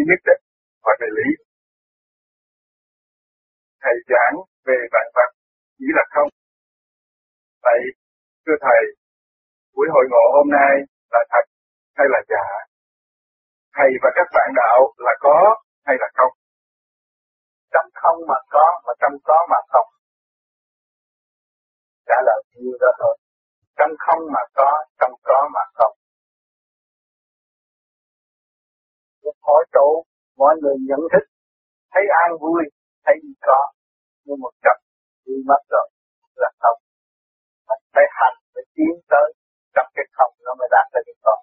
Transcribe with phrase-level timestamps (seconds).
[0.00, 0.42] cái nhất định
[0.84, 1.28] hoặc là lý.
[3.82, 4.34] Thầy giảng
[4.66, 5.30] về vạn vật
[5.78, 6.28] chỉ là không.
[7.66, 7.80] Vậy,
[8.44, 8.82] thưa Thầy,
[9.74, 10.72] buổi hội ngộ hôm nay
[11.12, 11.44] là thật
[11.96, 12.46] hay là giả?
[13.76, 15.36] Thầy và các bạn đạo là có
[15.86, 16.32] hay là không?
[17.72, 19.88] Trong không mà có, mà trong có mà không.
[22.08, 23.16] Trả lời như đó thôi.
[23.78, 24.70] Trong không mà có,
[25.00, 25.99] trong có mà không.
[29.24, 30.04] Một hội tụ,
[30.36, 31.24] mọi người nhận thức,
[31.92, 32.62] thấy an vui,
[33.04, 33.72] thấy có,
[34.24, 34.76] nhưng một cặp
[35.26, 35.88] đi mất rồi
[36.36, 36.78] là không.
[37.68, 39.28] Mình phải hành, phải tiến tới,
[39.74, 41.36] trong cái không nó mới đạt tới cái có.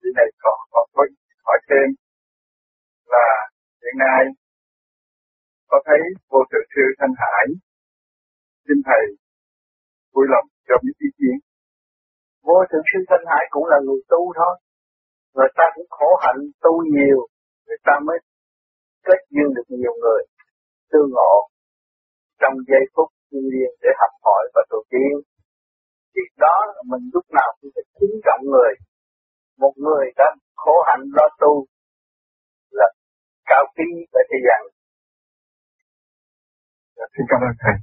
[0.00, 1.02] Cái này có còn có
[1.46, 1.88] hỏi thêm
[3.12, 3.28] là
[3.82, 4.22] hiện nay
[5.66, 6.00] có thấy
[6.30, 7.46] vô tự sư Thanh Hải
[8.68, 9.02] xin thầy
[10.12, 11.45] vui lòng cho biết ý kiến
[12.46, 14.54] vô thượng sư Thanh Hải cũng là người tu thôi.
[15.34, 17.20] Người ta cũng khổ hạnh tu nhiều,
[17.66, 18.18] người ta mới
[19.06, 20.22] kết duyên được nhiều người.
[20.90, 21.34] Tương ngộ,
[22.40, 25.14] trong giây phút thiên liên để học hỏi và tu tiên.
[26.12, 28.72] Thì đó là mình lúc nào cũng phải kính trọng người.
[29.58, 31.66] Một người đã khổ hạnh lo tu
[32.70, 32.88] là
[33.46, 34.76] cao quý ở thế gian
[37.16, 37.74] xin cảm ơn thầy.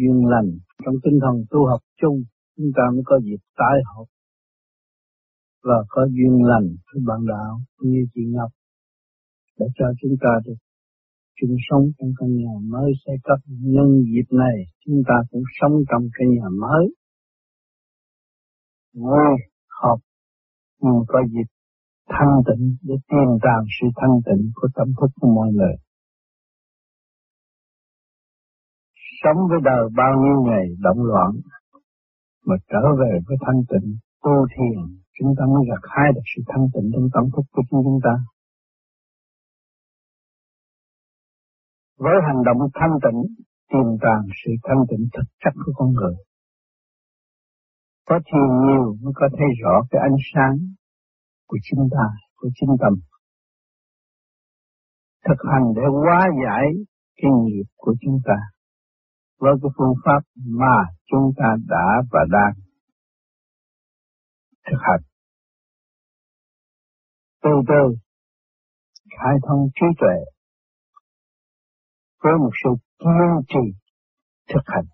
[0.00, 0.50] Duyên lành,
[0.84, 2.18] trong tinh thần tu học chung,
[2.56, 4.06] chúng ta mới có dịp tái học.
[5.62, 8.50] Và có duyên lành với bạn đạo như chị Ngọc
[9.58, 10.54] để cho chúng ta được
[11.40, 13.38] chung sống trong căn nhà mới xây cấp.
[13.46, 16.84] Nhân dịp này, chúng ta cũng sống trong căn nhà mới.
[18.94, 19.36] Ngồi
[19.82, 19.98] học
[20.80, 21.48] nhưng có dịp
[22.08, 25.74] thanh tịnh, để tìm tàng sự thanh tịnh của tâm thức của mọi người.
[29.22, 31.30] Sống với đời bao nhiêu ngày động loạn,
[32.46, 33.88] mà trở về với thanh tịnh,
[34.22, 34.78] tu thiền,
[35.18, 38.14] chúng ta mới gặt hái được sự thanh tịnh trong tâm thức của chúng ta.
[41.98, 43.20] Với hành động thanh tịnh,
[43.72, 46.16] tìm tàng sự thanh tịnh thực chất của con người.
[48.08, 50.54] Có thiền nhiều mới có thấy rõ cái ánh sáng
[51.48, 52.92] của chính ta, của chính tâm.
[55.28, 56.64] Thực hành để hóa giải
[57.16, 58.36] cái nghiệp của chúng ta
[59.40, 60.76] với cái phương pháp mà
[61.10, 62.54] chúng ta đã và đang
[64.66, 65.02] thực hành.
[67.42, 67.96] Từ từ
[69.18, 70.16] khai thông trí tuệ
[72.22, 73.78] với một sự kiên trì
[74.54, 74.84] thực hành.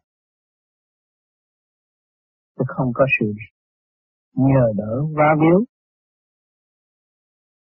[2.56, 3.26] Chứ không có sự
[4.32, 5.64] nhờ đỡ va biếu,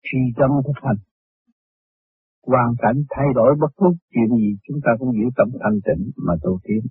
[0.04, 1.15] trì tâm thực hành
[2.52, 6.04] hoàn cảnh thay đổi bất cứ chuyện gì, chúng ta cũng giữ tâm thanh tịnh
[6.26, 6.82] mà tu tiến.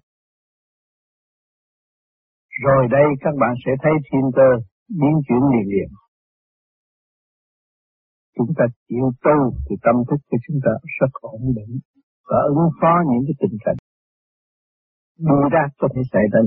[2.65, 4.49] Rồi đây các bạn sẽ thấy thiên cơ
[4.89, 5.91] biến chuyển liền liền.
[8.37, 11.73] Chúng ta chịu tu thì tâm thức của chúng ta rất ổn định
[12.29, 13.77] và ứng phó những cái tình cảnh
[15.19, 16.47] đưa ra có thể xảy đến.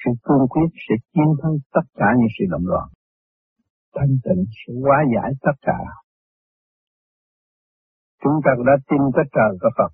[0.00, 2.88] Sự cương quyết sẽ chiến thắng tất cả những sự động loạn.
[3.94, 5.78] Thanh tịnh sẽ hóa giải tất cả
[8.24, 9.92] Chúng ta đã tin có trời có Phật.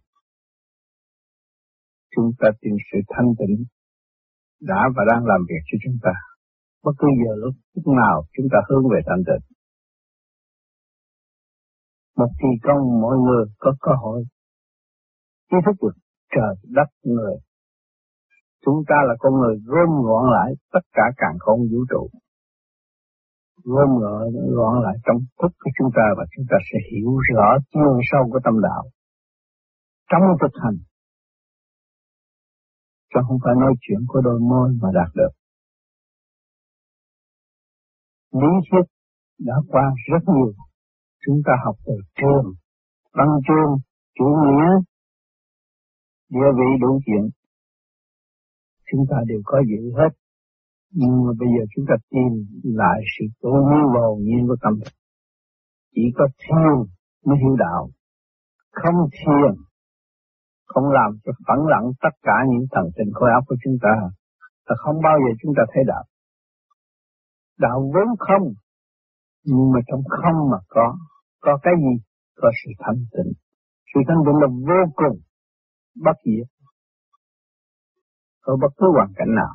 [2.14, 3.64] Chúng ta tin sự thanh tịnh
[4.60, 6.14] đã và đang làm việc cho chúng ta.
[6.84, 9.44] Bất cứ giờ lúc, lúc nào chúng ta hướng về thanh tịnh.
[12.16, 14.24] Một kỳ công mọi người có cơ hội
[15.52, 15.96] ý thức được
[16.34, 17.34] trời đất người.
[18.64, 22.10] Chúng ta là con người gom gọn lại tất cả càng không vũ trụ
[23.64, 27.48] gom gọn gọn lại trong thức của chúng ta và chúng ta sẽ hiểu rõ
[27.72, 28.82] chiều sâu của tâm đạo.
[30.10, 30.78] Trong thực hành,
[33.14, 35.32] chứ không phải nói chuyện của đôi môi mà đạt được.
[38.32, 38.86] Lý thuyết
[39.38, 40.52] đã qua rất nhiều.
[41.26, 42.46] Chúng ta học từ trường,
[43.12, 43.72] văn chương
[44.18, 44.70] chủ nghĩa,
[46.28, 47.30] địa vị đủ chuyện.
[48.92, 50.19] Chúng ta đều có giữ hết
[50.98, 52.32] nhưng mà bây giờ chúng ta tìm
[52.80, 54.74] lại sự tối như và nhiên của tâm.
[55.94, 56.76] Chỉ có thiền
[57.26, 57.90] mới hiểu đạo.
[58.72, 59.52] Không thiền,
[60.66, 63.94] không làm cho phẳng lặng tất cả những thần tình khối óc của chúng ta,
[64.66, 66.04] là không bao giờ chúng ta thấy đạo.
[67.58, 68.46] Đạo vốn không,
[69.44, 70.96] nhưng mà trong không mà có,
[71.40, 71.94] có cái gì?
[72.36, 73.32] Có sự thanh tịnh.
[73.94, 75.20] Sự thanh tịnh là vô cùng,
[76.04, 76.48] bất diệt.
[78.40, 79.54] Ở bất cứ hoàn cảnh nào.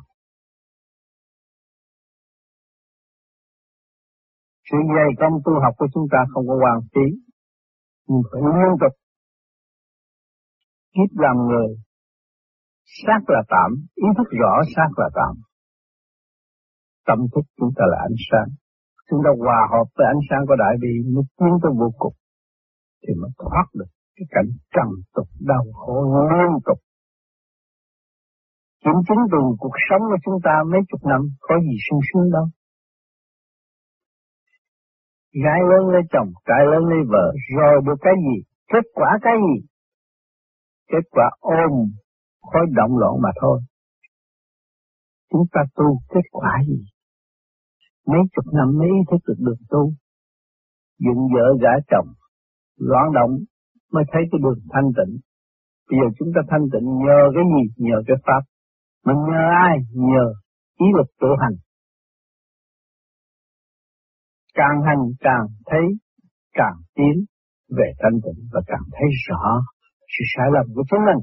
[4.68, 7.06] Sự dày công tu học của chúng ta không có hoàn phí,
[8.08, 8.94] nhưng phải liên tục
[10.96, 11.68] kiếp làm người,
[13.02, 15.34] xác là tạm, ý thức rõ xác là tạm.
[17.06, 18.48] Tâm thức chúng ta là ánh sáng.
[19.08, 22.16] Chúng ta hòa hợp với ánh sáng của đại bi mới tiến tới vô cùng.
[23.02, 25.96] Thì mới thoát được cái cảnh trần tục đau khổ
[26.38, 26.78] liên tục.
[28.84, 32.28] Kiểm chứng từ cuộc sống của chúng ta mấy chục năm có gì sung sướng
[32.36, 32.46] đâu.
[35.44, 38.36] Gái lớn lấy chồng, trai lớn lấy vợ, rồi được cái gì?
[38.72, 39.66] Kết quả cái gì?
[40.92, 41.72] Kết quả ôm
[42.40, 43.60] khối động loạn mà thôi.
[45.30, 46.80] Chúng ta tu kết quả gì?
[48.06, 49.92] Mấy chục năm mấy ý thức được được tu.
[50.98, 52.08] Dựng vợ gã chồng,
[52.78, 53.30] loạn động
[53.92, 55.14] mới thấy cái đường thanh tịnh.
[55.90, 57.84] Bây giờ chúng ta thanh tịnh nhờ cái gì?
[57.86, 58.42] Nhờ cái Pháp.
[59.06, 59.76] Mình nhờ ai?
[59.92, 60.24] Nhờ
[60.80, 61.56] ý lực tự hành.
[64.58, 65.86] Càng hành càng thấy,
[66.52, 67.16] càng tiến
[67.78, 69.44] về thanh tịnh và càng thấy rõ
[70.12, 71.20] sự sai lầm của chúng mình.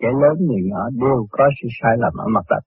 [0.00, 2.64] Kẻ lớn người nhỏ đều có sự sai lầm ở mặt đất.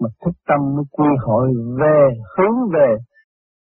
[0.00, 1.46] Mà thức tâm mới quy hội
[1.80, 2.00] về,
[2.34, 2.90] hướng về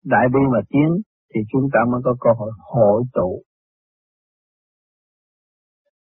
[0.04, 0.88] đại bi mà tiến
[1.34, 3.42] thì chúng ta mới có cơ hội hội tụ.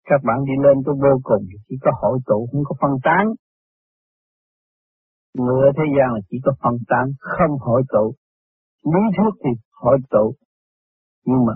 [0.05, 2.91] Các bạn đi lên tới vô cùng thì chỉ có hội tụ, không có phân
[3.03, 3.25] tán.
[5.35, 8.15] Người ở thế gian là chỉ có phân tán, không hội tụ.
[8.85, 10.35] Lý thuyết thì hội tụ,
[11.25, 11.53] nhưng mà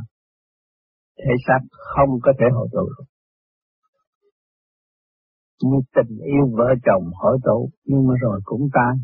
[1.19, 1.61] thể xác
[1.95, 3.05] không có thể hội tụ được.
[5.63, 8.95] Như tình yêu vợ chồng hội tụ, nhưng mà rồi cũng tan,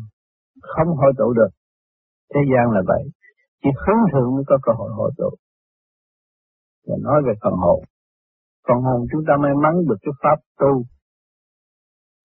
[0.61, 1.51] không hội tụ được.
[2.33, 3.03] Thế gian là vậy,
[3.63, 5.29] chỉ hướng thượng mới có cơ hội hội tụ.
[6.87, 7.83] Và nói về phần hồn,
[8.67, 10.83] phần hồn chúng ta may mắn được cái pháp tu,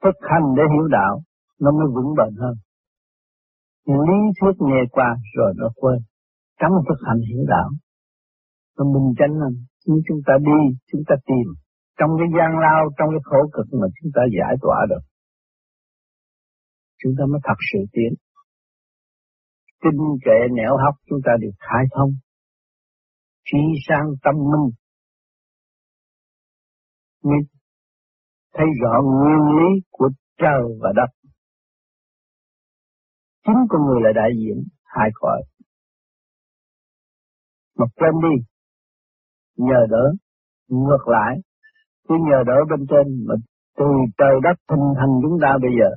[0.02, 1.22] thực hành để hiểu đạo,
[1.60, 2.54] nó mới vững bền hơn.
[3.86, 5.98] Lý thuyết nghe qua rồi nó quên,
[6.60, 7.70] trong thực hành hiểu đạo,
[8.78, 9.54] nó minh chánh hơn,
[9.86, 10.60] Nếu chúng ta đi,
[10.90, 11.46] chúng ta tìm
[11.98, 15.04] trong cái gian lao, trong cái khổ cực mà chúng ta giải tỏa được.
[17.02, 18.12] Chúng ta mới thật sự tiến.
[19.82, 22.10] tinh kệ nẻo hóc chúng ta được khai thông.
[23.44, 23.58] Trí
[23.88, 24.70] sang tâm minh.
[27.24, 27.40] Mới
[28.54, 31.23] thấy rõ nguyên lý của trời và đất.
[33.46, 35.42] Chính con người là đại diện hai cõi.
[37.78, 38.44] Mà quên đi,
[39.56, 40.04] nhờ đỡ
[40.68, 41.36] ngược lại.
[42.08, 43.34] Cứ nhờ đỡ bên trên mà
[43.78, 43.84] từ
[44.18, 45.90] trời đất hình thành chúng ta bây giờ.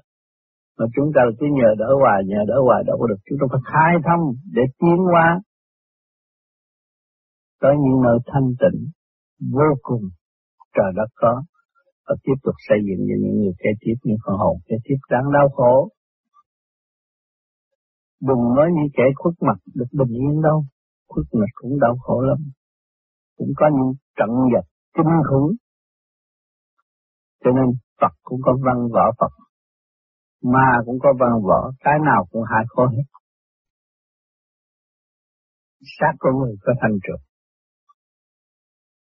[0.78, 3.22] Mà chúng ta cứ nhờ đỡ hoài nhờ đỡ hoài đâu có được.
[3.26, 4.24] Chúng ta phải khai thông
[4.54, 5.42] để tiến hóa.
[7.62, 8.80] Tới những nơi thanh tịnh
[9.56, 10.04] vô cùng
[10.76, 11.44] trời đất có.
[12.08, 14.98] Và tiếp tục xây dựng cho những người kế tiếp những con hồn kế tiếp.
[15.10, 15.90] Đáng đau khổ
[18.22, 20.66] đừng nói như kẻ khuất mặt được bình yên đâu
[21.08, 22.38] khuất mặt cũng đau khổ lắm
[23.38, 25.52] cũng có những trận giật kinh khủng.
[27.44, 27.66] Cho nên
[28.02, 29.34] Phật cũng có văn võ Phật,
[30.44, 33.08] ma cũng có văn võ, cái nào cũng hại khổ hết.
[36.00, 37.22] Sát con người có thành trượt.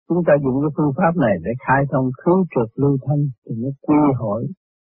[0.08, 3.54] Chúng ta dùng cái phương pháp này để khai thông khứ trượt lưu thanh thì
[3.62, 4.46] nó quy hội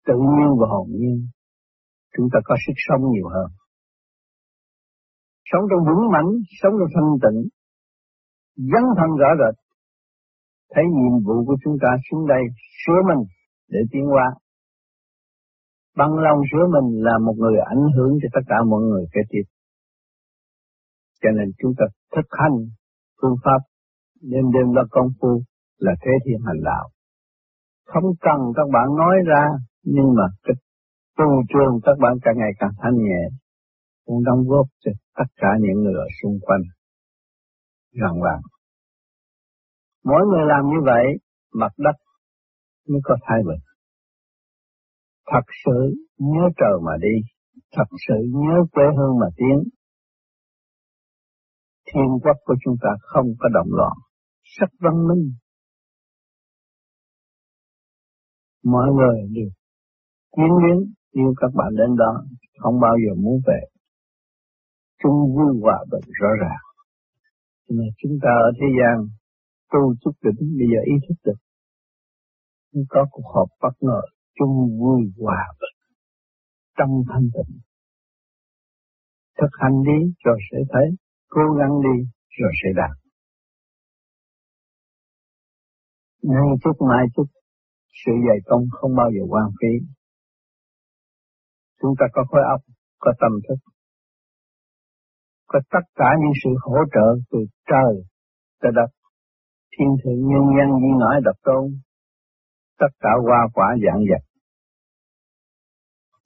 [0.08, 1.28] tự nhiên và hồn nhiên.
[2.18, 3.50] Chúng ta có sức sống nhiều hơn.
[5.50, 6.30] Sống trong vững mạnh,
[6.62, 7.40] sống trong thanh tịnh,
[8.72, 9.56] dấn thân rõ rệt,
[10.74, 12.44] thấy nhiệm vụ của chúng ta xuống đây
[12.82, 13.22] sửa mình
[13.70, 14.28] để tiến hóa.
[15.98, 19.22] Bằng lòng sửa mình là một người ảnh hưởng cho tất cả mọi người kế
[19.30, 19.46] tiếp.
[21.22, 22.58] Cho nên chúng ta thực hành
[23.22, 23.62] phương pháp
[24.22, 25.44] đêm đêm là công phu
[25.78, 26.90] là thế thiên hành đạo.
[27.86, 29.44] Không cần các bạn nói ra,
[29.84, 30.56] nhưng mà cái
[31.18, 33.24] tu trường các bạn càng ngày càng thanh nhẹ,
[34.10, 36.62] cũng đóng góp cho tất cả những người ở xung quanh
[37.92, 38.42] gần bạn.
[40.04, 41.06] Mỗi người làm như vậy,
[41.54, 41.96] mặt đất
[42.88, 43.64] mới có thay bình.
[45.26, 47.16] Thật sự nhớ trời mà đi,
[47.72, 49.70] thật sự nhớ quê hương mà tiến.
[51.86, 53.98] Thiên quốc của chúng ta không có động loạn,
[54.60, 55.32] rất văn minh.
[58.64, 59.50] Mọi người đều
[60.32, 62.24] quyến luyến yêu các bạn đến đó,
[62.58, 63.79] không bao giờ muốn về.
[65.04, 66.64] Chung vui hòa bình rõ ràng.
[67.70, 69.08] Mà chúng ta ở thế gian
[69.72, 71.40] tu chút đỉnh bây giờ ý thức được.
[72.90, 74.02] Có cuộc họp bất ngờ
[74.40, 75.80] chung vui hòa bình
[76.78, 77.60] trong thanh tịnh.
[79.42, 80.88] Thực hành đi rồi sẽ thấy,
[81.30, 82.98] cố gắng đi rồi sẽ đạt.
[86.24, 87.26] Nay chút mai chút,
[88.06, 89.88] sự dày công không bao giờ quan phí.
[91.82, 92.62] Chúng ta có khối óc,
[93.00, 93.69] có tâm thức,
[95.52, 97.40] có tất cả những sự hỗ trợ từ
[97.70, 97.94] trời
[98.62, 98.90] tới đất
[99.80, 101.64] thiên thượng nhân dân như ngõi độc tôn,
[102.80, 104.24] tất cả hoa quả dạng vật,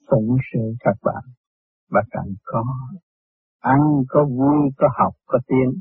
[0.09, 1.23] phụng sự các bạn,
[1.89, 2.63] và cần có,
[3.59, 5.71] ăn có vui, có học, có tiếng.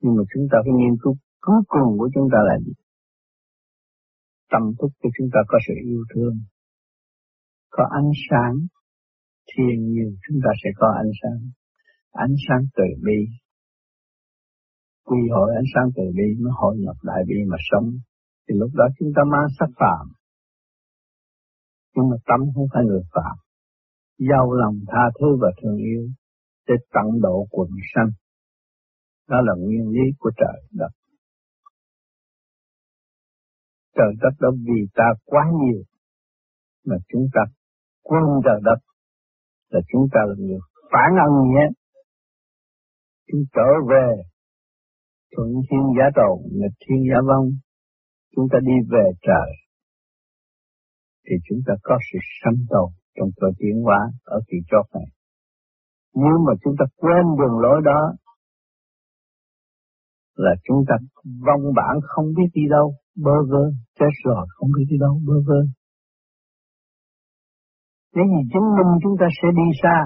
[0.00, 2.72] Nhưng mà chúng ta phải nghiên cứu cuối cùng của chúng ta là gì?
[4.50, 6.34] Tâm thức của chúng ta có sự yêu thương,
[7.70, 8.54] có ánh sáng,
[9.50, 11.40] thiên nhiên chúng ta sẽ có ánh sáng,
[12.24, 13.20] ánh sáng từ bi,
[15.04, 17.88] quy hội ánh sáng từ bi nó hội nhập đại bi mà sống.
[18.48, 20.06] Thì lúc đó chúng ta mang sắc phạm.
[21.94, 23.36] Nhưng mà tâm không phải người phạm.
[24.18, 26.02] Giàu lòng tha thứ và thương yêu
[26.68, 28.10] để tận độ quần sanh.
[29.28, 30.92] Đó là nguyên lý của trời đất.
[33.96, 35.82] Trời đất đó vì ta quá nhiều
[36.86, 37.40] mà chúng ta
[38.02, 38.78] quên trời đất.
[39.68, 40.58] Là chúng ta là người
[40.92, 41.66] phản ân nhé
[43.28, 44.08] chúng trở về
[45.36, 47.46] thuận thiên giả đầu nghịch thiên giả vong,
[48.36, 49.50] chúng ta đi về trời,
[51.24, 55.08] thì chúng ta có sự sanh tồn trong cơ tiến hóa ở kỳ chót này.
[56.14, 58.00] Nếu mà chúng ta quên đường lối đó,
[60.34, 60.94] là chúng ta
[61.46, 63.64] vong bản không biết đi đâu, bơ vơ,
[63.98, 65.60] chết rồi không biết đi đâu, bơ vơ.
[68.14, 69.96] Thế gì chứng minh chúng ta sẽ đi xa,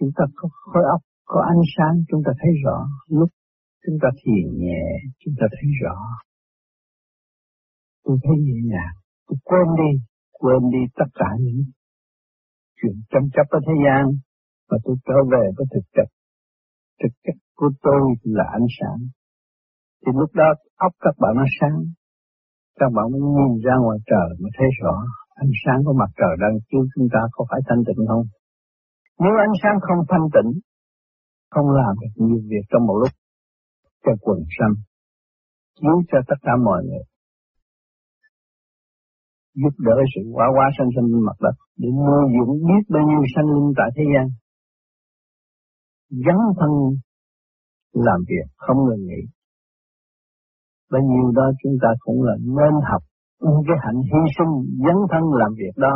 [0.00, 3.30] chúng ta có khối óc có ánh sáng chúng ta thấy rõ, lúc
[3.86, 4.84] chúng ta thiền nhẹ
[5.20, 5.96] chúng ta thấy rõ.
[8.04, 9.90] Tôi thấy nhẹ nhàng, tôi quên đi,
[10.40, 11.62] quên đi tất cả những
[12.78, 14.04] chuyện tranh chấp ở thế gian
[14.68, 16.08] và tôi trở về với thực chất.
[17.02, 19.00] Thực chất của tôi là ánh sáng.
[20.02, 21.78] Thì lúc đó óc các bạn nó sáng,
[22.80, 24.94] các bạn mới nhìn ra ngoài trời mới thấy rõ
[25.42, 28.26] ánh sáng của mặt trời đang chiếu chúng ta có phải thanh tịnh không?
[29.22, 30.50] Nếu ánh sáng không thanh tịnh
[31.50, 33.12] không làm được nhiều việc trong một lúc
[34.04, 34.74] cho quần sanh,
[35.80, 37.04] chiếu cho tất cả mọi người,
[39.54, 43.02] giúp đỡ sự quá quá sanh sanh trên mặt đất để nuôi dưỡng biết bao
[43.08, 44.26] nhiêu sanh linh tại thế gian.
[46.26, 46.70] Gắn thân
[47.92, 49.22] làm việc không ngừng nghỉ.
[50.92, 53.02] Bao nhiêu đó chúng ta cũng là nên học
[53.66, 54.52] cái hạnh hy sinh
[54.84, 55.94] dấn thân làm việc đó.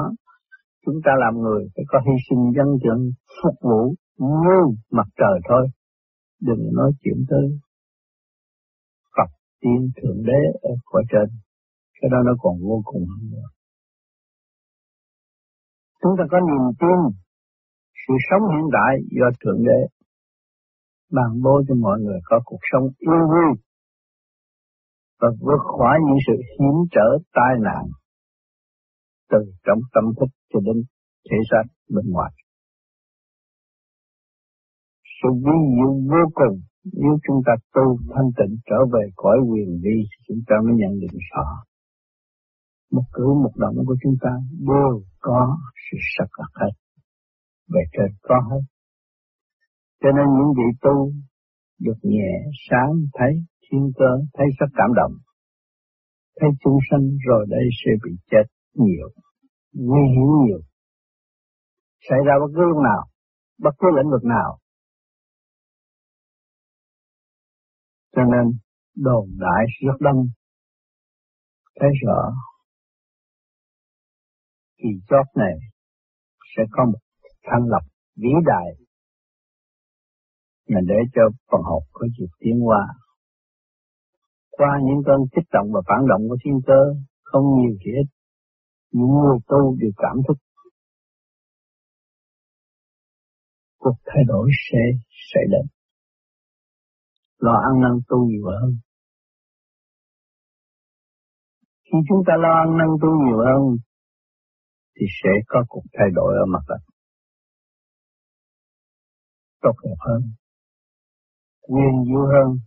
[0.87, 2.99] Chúng ta làm người phải có hy sinh dân dân
[3.43, 4.59] phục vụ như
[4.91, 5.67] mặt trời thôi.
[6.41, 7.47] Đừng nói chuyện tới
[9.17, 11.29] Phật tiên Thượng Đế ở cõi trên.
[12.01, 13.49] Cái đó nó còn vô cùng hơn nữa.
[16.03, 16.99] Chúng ta có niềm tin,
[18.03, 19.81] sự sống hiện tại do Thượng Đế
[21.11, 23.51] ban bố cho mọi người có cuộc sống yên vui
[25.21, 27.85] và vượt khỏi những sự hiểm trở tai nạn
[29.31, 30.77] từ trong tâm thức cho đến
[31.31, 31.65] thế gian
[31.95, 32.33] bên ngoài.
[35.23, 39.81] Sự vi diệu vô cùng nếu chúng ta tu thanh tịnh trở về cõi quyền
[39.85, 39.97] vi
[40.29, 41.47] chúng ta mới nhận định rõ.
[42.93, 44.31] Một cử một động của chúng ta
[44.69, 46.73] đều có sự sạch lạc hết,
[47.69, 48.63] về trên có hết.
[50.03, 51.13] Cho nên những vị tu
[51.81, 52.33] được nhẹ
[52.71, 55.13] sáng, thấy thiên cơ, thấy rất cảm động,
[56.41, 59.09] thấy chúng sanh rồi đây sẽ bị chết nhiều
[59.73, 60.61] nguy hiểm nhiều
[62.09, 63.03] xảy ra bất cứ lúc nào,
[63.59, 64.59] bất cứ lĩnh vực nào
[68.17, 68.59] Cho nên,
[68.97, 70.27] đồn đại rất đông.
[71.81, 72.33] Thấy rõ
[74.77, 75.55] kỳ chót này
[76.57, 76.99] sẽ có một
[77.43, 77.83] thành lập
[78.17, 78.67] vĩ đại
[80.69, 81.23] mà để cho
[81.53, 82.87] phần học có dịp tiến qua.
[84.51, 86.81] Qua những cơn kích động và phản động của thiên cơ,
[87.23, 88.20] không nhiều gì hết.
[88.91, 90.39] Những người tu đều cảm thức
[93.79, 94.79] cuộc thay đổi sẽ
[95.33, 95.67] xảy đến
[97.41, 98.71] lo ăn năn tu nhiều hơn.
[101.85, 103.77] Khi chúng ta lo ăn năn tu nhiều hơn,
[104.97, 106.83] thì sẽ có cuộc thay đổi ở mặt đất.
[109.61, 110.23] Tốt đẹp hơn,
[111.69, 112.59] nguyên diệu hơn,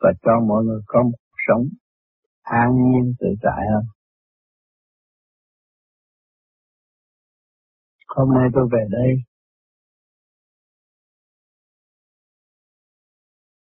[0.00, 1.62] và cho mọi người có một cuộc sống
[2.46, 3.84] an nhiên tự tại hơn.
[8.08, 9.10] Hôm nay tôi về đây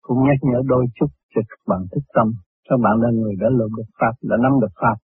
[0.01, 2.27] cũng nhắc nhở đôi chút cho các bạn thức tâm.
[2.69, 4.97] Các bạn là người đã lượm được Pháp, đã nắm được Pháp,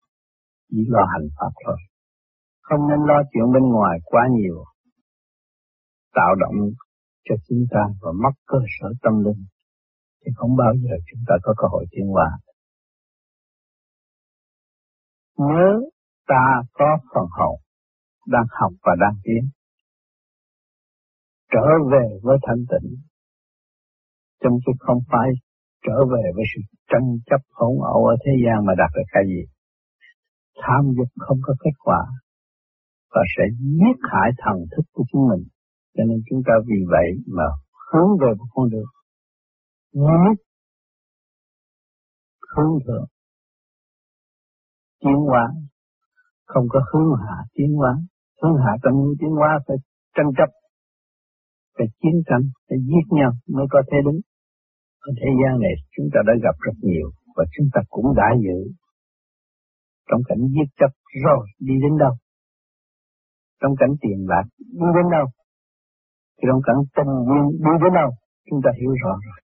[0.70, 1.78] chỉ lo hành Pháp thôi.
[2.62, 4.64] Không nên lo chuyện bên ngoài quá nhiều,
[6.14, 6.58] tạo động
[7.26, 9.46] cho chúng ta và mất cơ sở tâm linh,
[10.22, 12.30] thì không bao giờ chúng ta có cơ hội tiến hóa.
[15.38, 15.68] Nhớ
[16.28, 17.60] ta có phần hồn
[18.28, 19.50] đang học và đang tiến,
[21.52, 22.90] trở về với thanh tịnh
[24.44, 25.30] trong chứ không phải
[25.88, 26.62] trở về với sự
[26.92, 29.42] tranh chấp hỗn ẩu ở thế gian mà đạt được cái gì.
[30.62, 32.02] Tham dục không có kết quả
[33.14, 35.44] và sẽ giết hại thần thức của chúng mình.
[35.98, 37.44] Cho nên chúng ta vì vậy mà
[37.92, 38.92] hướng về một con đường
[39.92, 40.38] nhất
[42.56, 43.08] hướng thượng
[45.00, 45.44] tiến hóa.
[46.46, 47.94] Không có hướng hạ tiến hóa.
[48.42, 49.78] Hướng hạ trong tiến hóa phải
[50.16, 50.50] tranh chấp,
[51.78, 54.20] phải chiến tranh, phải giết nhau mới có thể đúng
[55.08, 58.28] ở thế gian này chúng ta đã gặp rất nhiều và chúng ta cũng đã
[58.44, 58.60] giữ.
[60.10, 60.92] Trong cảnh giết chấp
[61.26, 62.14] rồi đi đến đâu?
[63.62, 65.28] Trong cảnh tiền bạc đi đến đâu?
[66.38, 68.10] Thì trong cảnh tình duyên đi đến đâu?
[68.50, 69.40] Chúng ta hiểu rõ rồi.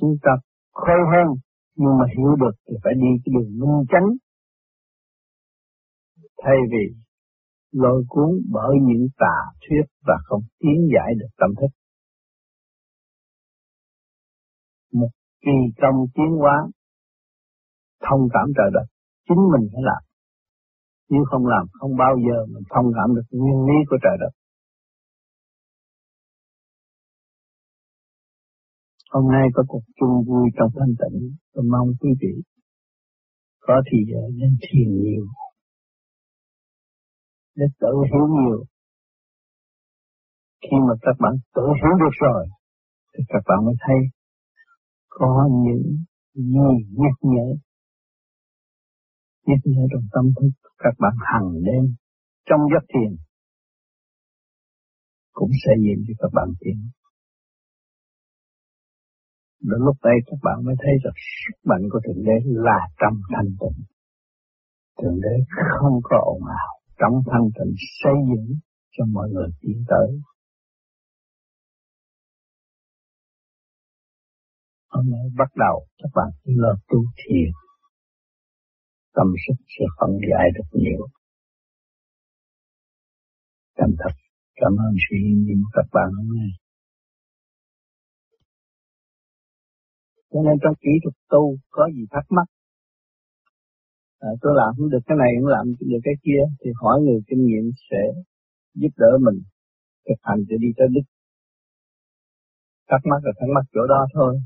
[0.00, 0.32] Chúng ta
[0.72, 1.26] khôi hơn
[1.76, 4.08] nhưng mà hiểu được thì phải đi cái đường minh chánh
[6.42, 7.02] thay vì
[7.72, 11.72] lôi cuốn bởi những tà thuyết và không tiến giải được tâm thức.
[14.92, 15.08] Một
[15.40, 16.56] kỳ công tiến hóa
[18.08, 18.86] thông cảm trời đất,
[19.28, 20.02] chính mình phải làm.
[21.10, 24.41] Nếu không làm không bao giờ mình thông cảm được nguyên lý của trời đất.
[29.14, 32.42] Hôm nay có cuộc chung vui trong thanh tịnh, tôi mong quý vị
[33.60, 35.26] có thì giờ nên thiền nhiều,
[37.54, 38.64] để tự hiểu nhiều.
[40.62, 42.46] Khi mà các bạn tự hiểu được rồi,
[43.14, 43.96] thì các bạn mới thấy
[45.08, 46.04] có những
[46.34, 47.46] gì nhắc nhở,
[49.46, 51.94] nhắc nhở trong tâm thức các bạn hằng đêm
[52.48, 53.16] trong giấc thiền
[55.32, 57.01] cũng sẽ nhìn cho các bạn thiền.
[59.68, 63.16] Đến lúc đây các bạn mới thấy được sức mạnh của Thượng Đế là trong
[63.32, 63.78] thanh tịnh.
[64.98, 65.34] Thượng Đế
[65.78, 68.58] không có ồn ào, trong thanh tịnh xây dựng
[68.92, 70.08] cho mọi người tiến tới.
[74.88, 77.50] Hôm nay bắt đầu các bạn lo tu thiền.
[79.14, 81.06] Tâm sức sẽ phân giải được nhiều.
[83.76, 84.14] Cảm thật,
[84.54, 86.61] cảm ơn sự yên của các bạn hôm nay.
[90.32, 92.46] Cho nên trong kỹ thuật tu có gì thắc mắc.
[94.20, 97.20] À, tôi làm không được cái này, cũng làm được cái kia, thì hỏi người
[97.28, 98.02] kinh nghiệm sẽ
[98.74, 99.38] giúp đỡ mình
[100.08, 101.08] thực hành để đi tới đích.
[102.88, 104.40] Thắc mắc là thắc mắc chỗ đó thôi.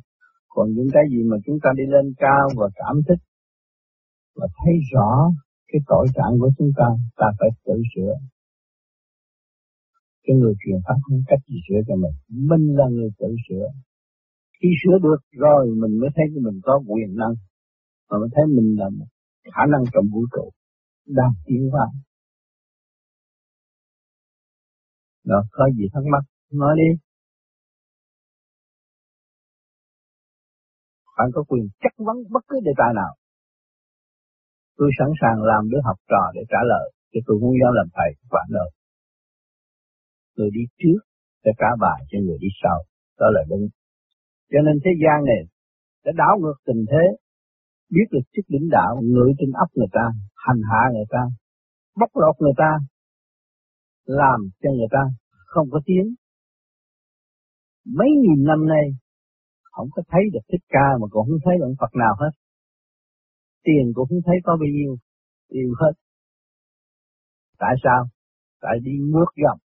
[0.49, 3.19] Còn những cái gì mà chúng ta đi lên cao và cảm thức
[4.37, 5.33] và thấy rõ
[5.69, 8.15] cái tội trạng của chúng ta, ta phải tự sửa.
[10.25, 13.67] Cái người truyền pháp không cách gì sửa cho mình, mình là người tự sửa.
[14.61, 17.35] Khi sửa được rồi mình mới thấy mình có quyền năng,
[18.11, 19.07] mà mới thấy mình là một
[19.55, 20.51] khả năng trong vũ trụ
[21.07, 21.87] đang tiến hóa.
[25.27, 26.89] đó có gì thắc mắc, nói đi.
[31.19, 33.13] Bạn có quyền chất vấn bất cứ đề tài nào.
[34.77, 37.89] Tôi sẵn sàng làm đứa học trò để trả lời, chứ tôi không dám làm
[37.97, 38.69] thầy của bạn đâu.
[40.37, 41.01] Người đi trước
[41.45, 42.79] sẽ trả bài cho người đi sau,
[43.19, 43.69] đó là đúng.
[44.51, 45.43] Cho nên thế gian này
[46.05, 47.05] đã đảo ngược tình thế,
[47.91, 50.05] biết được chức lĩnh đạo ngự trên ấp người ta,
[50.35, 51.23] hành hạ người ta,
[51.97, 52.71] bóc lột người ta,
[54.05, 55.03] làm cho người ta
[55.47, 56.15] không có tiếng.
[57.85, 58.85] Mấy nghìn năm nay,
[59.63, 62.31] không có thấy được thích ca mà cũng không thấy được Phật nào hết.
[63.65, 64.97] Tiền cũng không thấy có bao nhiêu,
[65.49, 65.93] tiêu hết.
[67.59, 68.09] Tại sao?
[68.61, 69.59] Tại đi ngược dòng.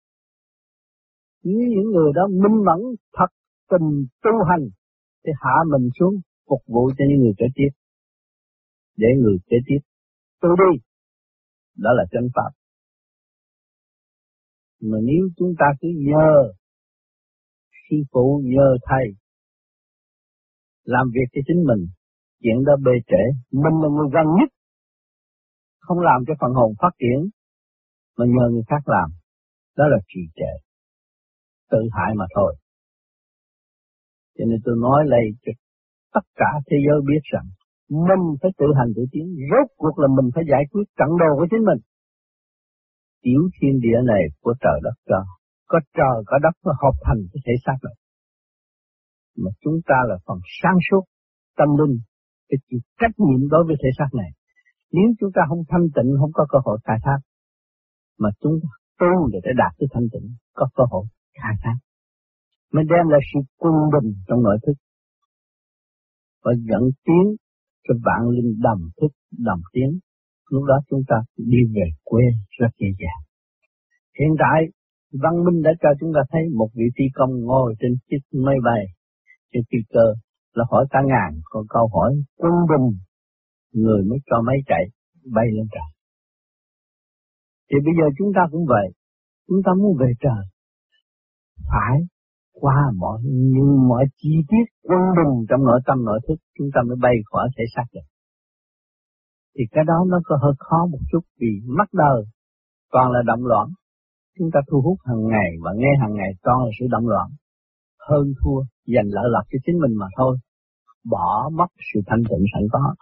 [1.42, 2.80] Những người đó minh mẫn
[3.12, 3.30] thật
[3.70, 4.68] tình tu hành
[5.24, 6.14] thì hạ mình xuống
[6.48, 7.70] phục vụ cho những người kế tiếp.
[8.96, 9.80] Để người kế tiếp
[10.40, 10.80] tu đi.
[11.76, 12.50] Đó là chân pháp.
[14.80, 16.52] Mà nếu chúng ta cứ nhờ
[17.90, 19.06] sư phụ nhờ thầy
[20.84, 21.82] làm việc cho chính mình,
[22.42, 24.50] chuyện đó bê trễ, mình là người gần nhất,
[25.78, 27.30] không làm cho phần hồn phát triển,
[28.16, 29.08] mà nhờ người khác làm,
[29.76, 30.52] đó là trì trệ,
[31.70, 32.56] tự hại mà thôi.
[34.36, 35.52] Cho nên tôi nói lại cho
[36.14, 37.46] tất cả thế giới biết rằng
[38.08, 41.30] mình phải tự hành tự tiến, rốt cuộc là mình phải giải quyết trận đồ
[41.38, 41.80] của chính mình.
[43.24, 45.20] Tiểu thiên địa này của trời đất cho,
[45.70, 47.96] có trời có đất nó hợp thành cái thể xác này.
[49.42, 51.04] Mà chúng ta là phần sáng suốt,
[51.58, 51.96] tâm linh,
[52.48, 54.30] cái chịu trách nhiệm đối với thể xác này.
[54.92, 57.20] Nếu chúng ta không thanh tịnh, không có cơ hội khai thác,
[58.18, 58.68] mà chúng ta
[59.00, 61.04] tu để để đạt tới thanh tịnh, có cơ hội
[61.40, 61.76] khai thác
[62.72, 64.72] mới đem lại sự quân bình trong nội thức.
[66.44, 67.24] Và dẫn tiến
[67.88, 69.98] cho vạn linh đồng thức đồng tiến.
[70.50, 72.22] Lúc đó chúng ta đi về quê
[72.58, 73.22] rất dễ dàng.
[74.18, 74.58] Hiện tại,
[75.22, 78.56] văn minh đã cho chúng ta thấy một vị phi công ngồi trên chiếc máy
[78.64, 78.82] bay.
[79.52, 80.06] Trên phi cơ
[80.54, 82.98] là hỏi cả ngàn còn câu hỏi quân bình.
[83.72, 84.84] Người mới cho máy chạy,
[85.34, 85.90] bay lên trời.
[87.70, 88.88] Thì bây giờ chúng ta cũng vậy.
[89.48, 90.44] Chúng ta muốn về trời.
[91.70, 91.96] Phải
[92.60, 96.80] qua mọi những mọi chi tiết quân bình trong nội tâm, nội thức, chúng ta
[96.88, 98.06] mới bay khỏi thể xác được.
[99.54, 102.24] Thì cái đó nó có hơi khó một chút vì mắt đời
[102.92, 103.68] toàn là động loạn.
[104.38, 107.28] Chúng ta thu hút hàng ngày và nghe hàng ngày toàn là sự động loạn.
[108.08, 108.60] Hơn thua
[108.94, 110.36] giành lợi lộc cho chính mình mà thôi.
[111.04, 112.94] Bỏ mất sự thanh tịnh sẵn có.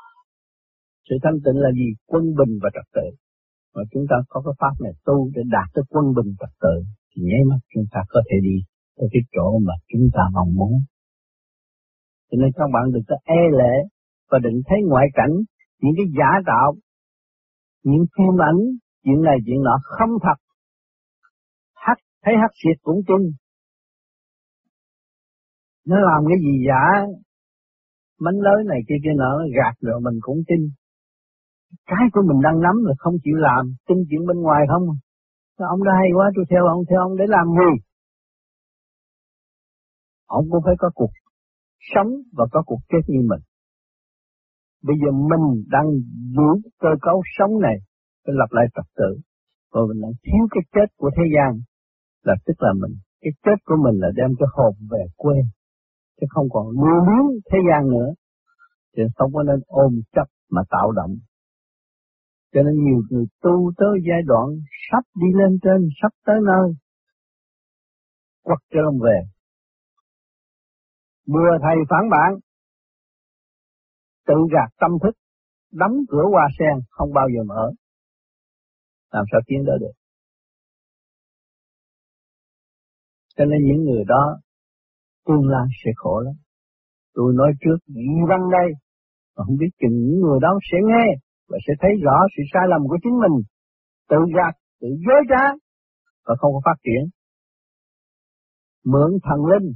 [1.08, 1.88] Sự thanh tịnh là gì?
[2.06, 3.06] Quân bình và trật tự.
[3.74, 6.74] Và chúng ta có cái pháp này tu để đạt tới quân bình trật tự
[7.10, 8.56] thì nháy mắt chúng ta có thể đi
[8.98, 10.72] tới cái chỗ mà chúng ta mong muốn.
[12.30, 13.74] Cho nên các bạn đừng có e lệ
[14.30, 15.34] và đừng thấy ngoại cảnh
[15.82, 16.74] những cái giả tạo
[17.84, 18.60] những phim ảnh
[19.04, 20.38] chuyện này chuyện nọ không thật.
[21.74, 23.22] Hắc, thấy hắc xịt cũng tin.
[25.86, 26.84] Nó làm cái gì giả?
[28.20, 30.60] Mánh lới này kia kia nọ gạt rồi mình cũng tin.
[31.86, 34.82] Cái của mình đang nắm là không chịu làm tin chuyện bên ngoài không?
[35.58, 37.70] Ông đó hay quá tôi theo ông theo ông để làm gì?
[40.28, 41.10] Ông cũng phải có cuộc
[41.94, 43.42] sống và có cuộc chết như mình.
[44.82, 45.88] Bây giờ mình đang
[46.36, 47.76] giữ cơ cấu sống này,
[48.24, 49.10] phải lập lại trật tự
[49.72, 51.50] và mình đang thiếu cái chết của thế gian,
[52.22, 52.94] là tức là mình.
[53.20, 55.36] Cái chết của mình là đem cái hồn về quê,
[56.20, 58.10] chứ không còn lưu luyến thế gian nữa.
[58.96, 61.14] Thì không có nên ôm chấp mà tạo động.
[62.52, 64.46] Cho nên nhiều người tu tới giai đoạn
[64.90, 66.74] sắp đi lên trên, sắp tới nơi
[68.42, 69.18] quật trở về.
[71.32, 72.30] Mưa thầy phản bạn,
[74.26, 75.14] tự gạt tâm thức,
[75.72, 77.72] đóng cửa hoa sen không bao giờ mở.
[79.10, 79.92] Làm sao tiến tới được?
[83.36, 84.40] Cho nên những người đó
[85.26, 86.34] tương lai sẽ khổ lắm.
[87.14, 88.68] Tôi nói trước dị văn đây,
[89.36, 91.06] mà không biết chừng những người đó sẽ nghe
[91.48, 93.44] và sẽ thấy rõ sự sai lầm của chính mình,
[94.08, 95.44] tự gạt, tự dối trá
[96.26, 97.02] và không có phát triển.
[98.84, 99.72] Mượn thần linh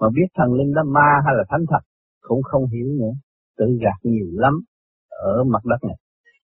[0.00, 1.82] mà biết thần linh đó ma hay là thánh thật
[2.28, 3.14] cũng không hiểu nữa,
[3.58, 4.54] tự gạt nhiều lắm
[5.08, 5.96] ở mặt đất này.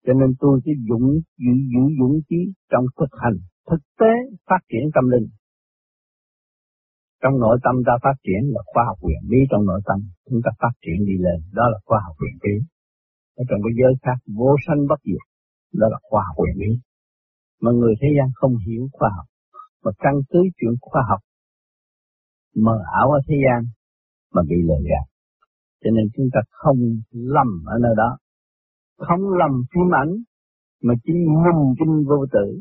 [0.06, 3.36] Cho nên tôi chỉ dũng giữ giữ dũng chí trong thực hành,
[3.70, 4.12] thực tế
[4.48, 5.26] phát triển tâm linh.
[7.22, 10.40] Trong nội tâm ta phát triển là khoa học quyền bí trong nội tâm, chúng
[10.44, 12.54] ta phát triển đi lên, đó là khoa học quyền bí.
[13.36, 15.24] Ở trong cái giới khác vô sanh bất diệt,
[15.80, 16.70] đó là khoa học quyền bí.
[17.62, 19.26] Mà người thế gian không hiểu khoa học,
[19.84, 21.20] mà căn cứ chuyện khoa học
[22.54, 23.64] mơ ảo ở thế gian
[24.34, 25.06] mà bị lừa gạt.
[25.84, 26.78] Cho nên chúng ta không
[27.10, 28.18] lầm ở nơi đó.
[28.98, 30.12] Không lầm phim ảnh
[30.82, 32.60] mà chỉ ngâm kinh vô tử.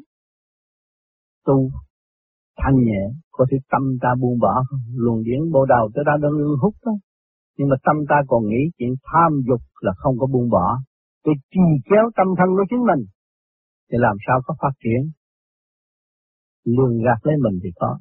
[1.46, 1.70] Tu,
[2.58, 3.02] thanh nhẹ,
[3.32, 4.80] có thể tâm ta buông bỏ không?
[4.96, 6.92] Luồng điển bộ đầu tới ta đang hút đó.
[7.58, 10.80] Nhưng mà tâm ta còn nghĩ chuyện tham dục là không có buông bỏ.
[11.26, 13.06] Để trì kéo tâm thân của chính mình.
[13.92, 15.12] Thì làm sao có phát triển?
[16.66, 18.00] Lường gạt lấy mình thì có.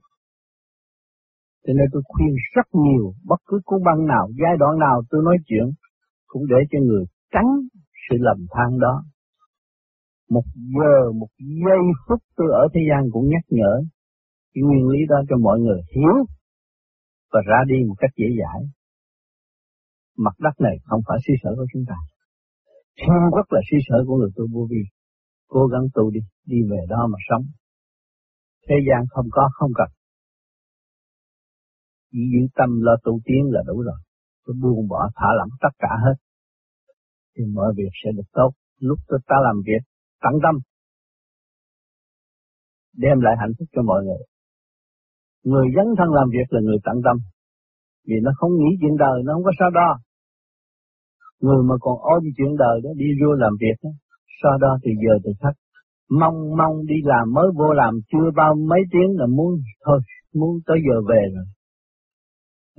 [1.64, 5.20] Cho nên tôi khuyên rất nhiều, bất cứ cố băng nào, giai đoạn nào tôi
[5.24, 5.66] nói chuyện,
[6.26, 7.50] cũng để cho người tránh
[8.04, 9.04] sự lầm than đó.
[10.30, 10.44] Một
[10.76, 13.72] giờ, một giây phút tôi ở thế gian cũng nhắc nhở
[14.54, 16.16] cái nguyên lý đó cho mọi người hiểu
[17.32, 18.60] và ra đi một cách dễ dãi.
[20.16, 21.94] Mặt đất này không phải suy sở của chúng ta.
[22.98, 24.82] Thiên quốc là suy sở của người tu vô vi.
[25.48, 27.44] Cố gắng tu đi, đi về đó mà sống.
[28.68, 29.88] Thế gian không có, không cần
[32.12, 34.00] chỉ giữ tâm lo tu tiến là đủ rồi.
[34.44, 36.16] Tôi buông bỏ thả lỏng tất cả hết.
[37.36, 38.50] Thì mọi việc sẽ được tốt.
[38.80, 39.82] Lúc tôi ta làm việc
[40.22, 40.54] tận tâm.
[42.96, 44.22] Đem lại hạnh phúc cho mọi người.
[45.44, 47.16] Người dấn thân làm việc là người tận tâm.
[48.08, 49.90] Vì nó không nghĩ chuyện đời, nó không có sao đo.
[51.40, 53.90] Người mà còn ôm chuyện đời đó đi vô làm việc đó,
[54.42, 55.54] so đo thì giờ thì khắc.
[56.20, 59.50] Mong mong đi làm mới vô làm chưa bao mấy tiếng là muốn
[59.84, 60.00] thôi
[60.34, 61.44] muốn tới giờ về rồi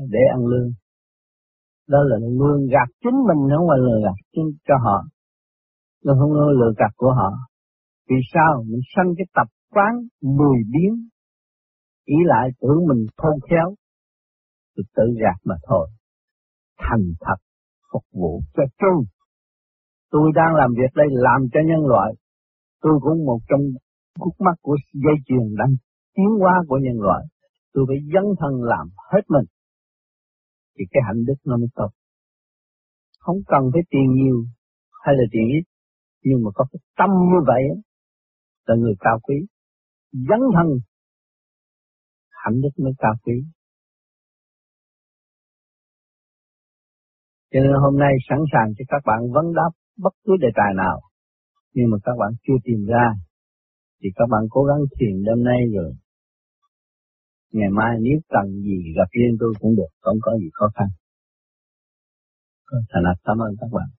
[0.09, 0.71] để ăn lương.
[1.87, 5.03] Đó là lương gạt chính mình, không phải lừa gạt cho họ.
[6.05, 7.29] Nó không có lừa gạt của họ.
[8.09, 8.63] Vì sao?
[8.67, 11.07] Mình sanh cái tập quán mười biến.
[12.05, 13.75] Ý lại tưởng mình khôn khéo.
[14.75, 15.87] tự tự gạt mà thôi.
[16.79, 17.39] Thành thật,
[17.93, 19.05] phục vụ cho chung.
[20.11, 22.13] Tôi đang làm việc đây làm cho nhân loại.
[22.81, 23.61] Tôi cũng một trong
[24.19, 25.73] khúc mắt của dây chuyền đang
[26.15, 27.23] tiến hóa của nhân loại.
[27.73, 29.45] Tôi phải dấn thân làm hết mình
[30.75, 31.89] thì cái hạnh đức nó mới tốt.
[33.19, 34.45] Không cần phải tiền nhiều
[35.03, 35.63] hay là tiền ít,
[36.23, 37.63] nhưng mà có cái tâm như vậy
[38.65, 39.35] là người cao quý.
[40.11, 40.67] Dấn thân
[42.29, 43.33] hạnh đức mới cao quý.
[47.51, 50.73] Cho nên hôm nay sẵn sàng cho các bạn vấn đáp bất cứ đề tài
[50.77, 51.01] nào.
[51.73, 53.05] Nhưng mà các bạn chưa tìm ra,
[54.03, 55.93] thì các bạn cố gắng thiền đêm nay rồi.
[57.51, 60.87] Ngày mai nếu cần gì gặp riêng tôi cũng được, không có gì khó khăn.
[62.89, 63.89] Thành cảm ơn các bạn.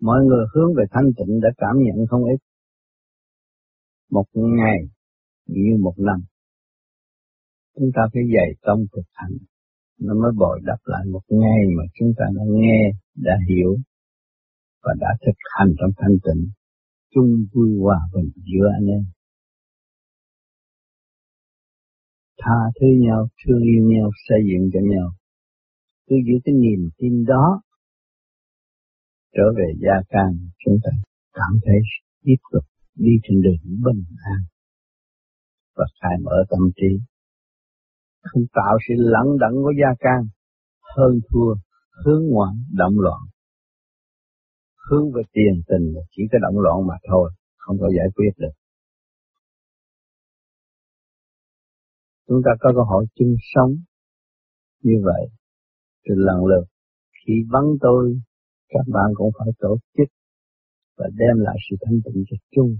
[0.00, 2.40] Mọi người hướng về thanh tịnh đã cảm nhận không ít.
[4.10, 4.78] Một ngày
[5.46, 6.20] như một năm.
[7.76, 9.36] Chúng ta phải dày công thực hành.
[9.98, 13.76] Nó mới bồi đắp lại một ngày mà chúng ta đã nghe, đã hiểu
[14.82, 16.59] và đã thực hành trong thanh tịnh.
[17.14, 19.04] Chung vui hòa bình giữa anh em.
[22.38, 25.12] Tha thứ nhau, thương yêu nhau, xây dựng cho nhau.
[26.06, 27.62] Cứ giữ cái niềm tin đó
[29.34, 30.30] trở về gia can
[30.64, 30.90] chúng ta
[31.32, 31.78] cảm thấy
[32.22, 34.40] tiếp tục đi trên đường bình an
[35.76, 36.90] và khai mở tâm trí
[38.22, 40.28] không tạo sự lẫn đẫn của gia can
[40.96, 41.54] hơn thua
[42.04, 43.20] hướng ngoại động loạn
[44.90, 48.54] hướng về tiền tình chỉ có động loạn mà thôi không có giải quyết được
[52.28, 53.72] chúng ta có cơ hội chung sống
[54.82, 55.28] như vậy
[56.04, 56.64] từ lần lượt
[57.26, 58.20] khi vắng tôi
[58.68, 60.08] các bạn cũng phải tổ chức
[61.00, 62.76] và đem lại sự thanh tịnh cho chung.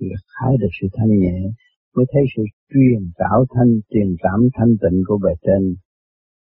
[0.00, 1.38] Thì khai được sự thanh nhẹ
[1.94, 5.76] mới thấy sự truyền tạo thanh, truyền cảm thanh tịnh của bề trên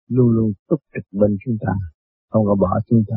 [0.08, 1.72] luôn luôn túc trực bên chúng ta,
[2.30, 3.16] không có bỏ chúng ta.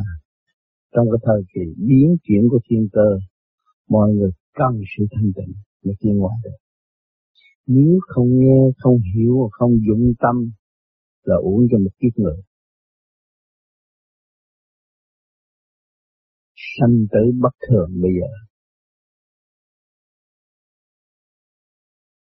[0.96, 3.20] Trong cái thời kỳ biến chuyển của thiên cơ,
[3.90, 6.58] mọi người cần sự thanh tịnh để tiến hóa được.
[7.68, 10.52] Nếu không nghe, không hiểu, không dụng tâm
[11.24, 12.38] là uống cho một kiếp người.
[16.80, 18.32] sanh tử bất thường bây giờ.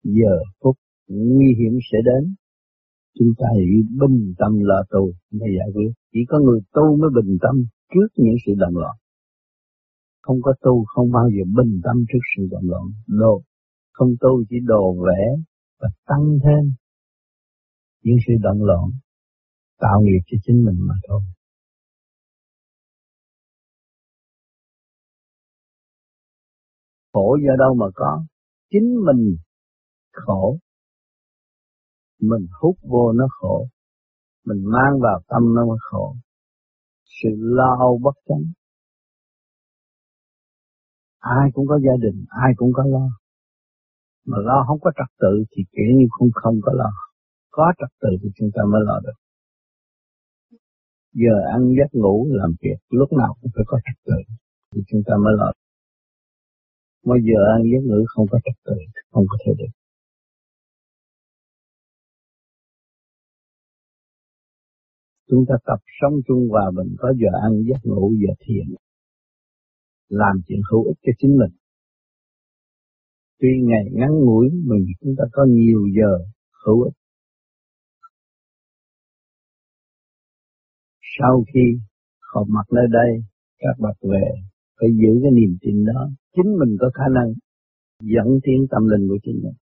[0.03, 0.75] Giờ phút
[1.07, 2.35] nguy hiểm sẽ đến,
[3.19, 3.65] chúng ta hãy
[3.99, 5.91] bình tâm là tu mới giải quyết.
[6.13, 7.55] Chỉ có người tu mới bình tâm
[7.93, 8.97] trước những sự động loạn.
[10.21, 12.83] Không có tu không bao giờ bình tâm trước sự động loạn.
[13.07, 13.41] Đồ,
[13.91, 15.21] không tu chỉ đồ vẽ
[15.79, 16.73] và tăng thêm
[18.03, 18.91] những sự động loạn
[19.81, 21.21] tạo nghiệp cho chính mình mà thôi.
[27.13, 28.25] Khổ do đâu mà có?
[28.69, 29.37] Chính mình
[30.11, 30.57] khổ.
[32.19, 33.67] Mình hút vô nó khổ.
[34.45, 36.15] Mình mang vào tâm nó mới khổ.
[37.23, 38.45] Sự lo âu bất chánh.
[41.19, 43.09] Ai cũng có gia đình, ai cũng có lo.
[44.25, 46.91] Mà lo không có trật tự thì kiểu như không không có lo.
[47.51, 49.17] Có trật tự thì chúng ta mới lo được.
[51.13, 54.33] Giờ ăn giấc ngủ làm việc lúc nào cũng phải có trật tự
[54.71, 55.51] thì chúng ta mới lo
[57.05, 58.73] Bây giờ ăn giấc ngủ không có trật tự,
[59.11, 59.80] không có thể được.
[65.31, 68.75] Chúng ta tập sống chung hòa bình có giờ ăn giấc ngủ giờ thiền.
[70.09, 71.53] Làm chuyện hữu ích cho chính mình.
[73.39, 76.11] Tuy ngày ngắn ngủi mình chúng ta có nhiều giờ
[76.65, 76.93] hữu ích.
[81.19, 81.79] Sau khi
[82.33, 83.23] họp mặt nơi đây,
[83.59, 84.25] các bậc về
[84.79, 87.33] phải giữ cái niềm tin đó chính mình có khả năng
[87.99, 89.57] dẫn tiến tâm linh của chính mình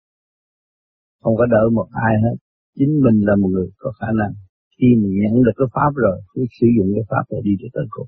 [1.21, 2.35] không có đợi một ai hết
[2.75, 4.33] chính mình là một người có khả năng
[4.77, 7.71] khi mình nhận được cái pháp rồi, cứ sử dụng cái pháp để đi được
[7.73, 8.07] tới cùng.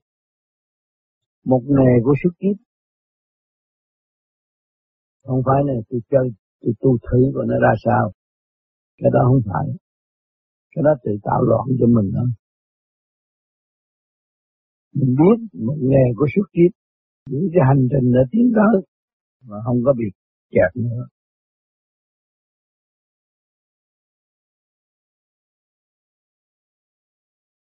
[1.45, 2.57] Một nghề của xuất kiếp.
[5.27, 6.27] Không phải là tôi chơi,
[6.61, 8.11] tôi tu thử của nó ra sao.
[8.97, 9.67] Cái đó không phải.
[10.75, 12.23] Cái đó tự tạo loạn cho mình đó
[14.99, 16.71] mình biết một nghề của xuất kiếp,
[17.29, 18.75] những cái hành trình đã tiến tới
[19.47, 20.05] mà không có bị
[20.51, 21.01] kẹt nữa.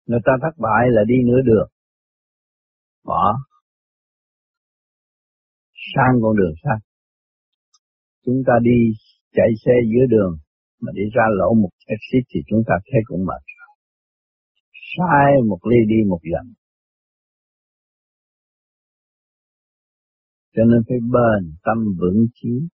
[0.06, 1.68] Người ta thất bại là đi nửa đường.
[3.04, 3.38] Bỏ.
[5.94, 6.78] Sang con đường khác.
[8.24, 8.78] Chúng ta đi
[9.32, 10.36] chạy xe giữa đường
[10.80, 13.42] mà đi ra lỗ một exit thì chúng ta thấy cũng mệt.
[14.96, 16.54] Sai một ly đi một dặm
[20.54, 22.68] Cho nên phải bền tâm vững chí,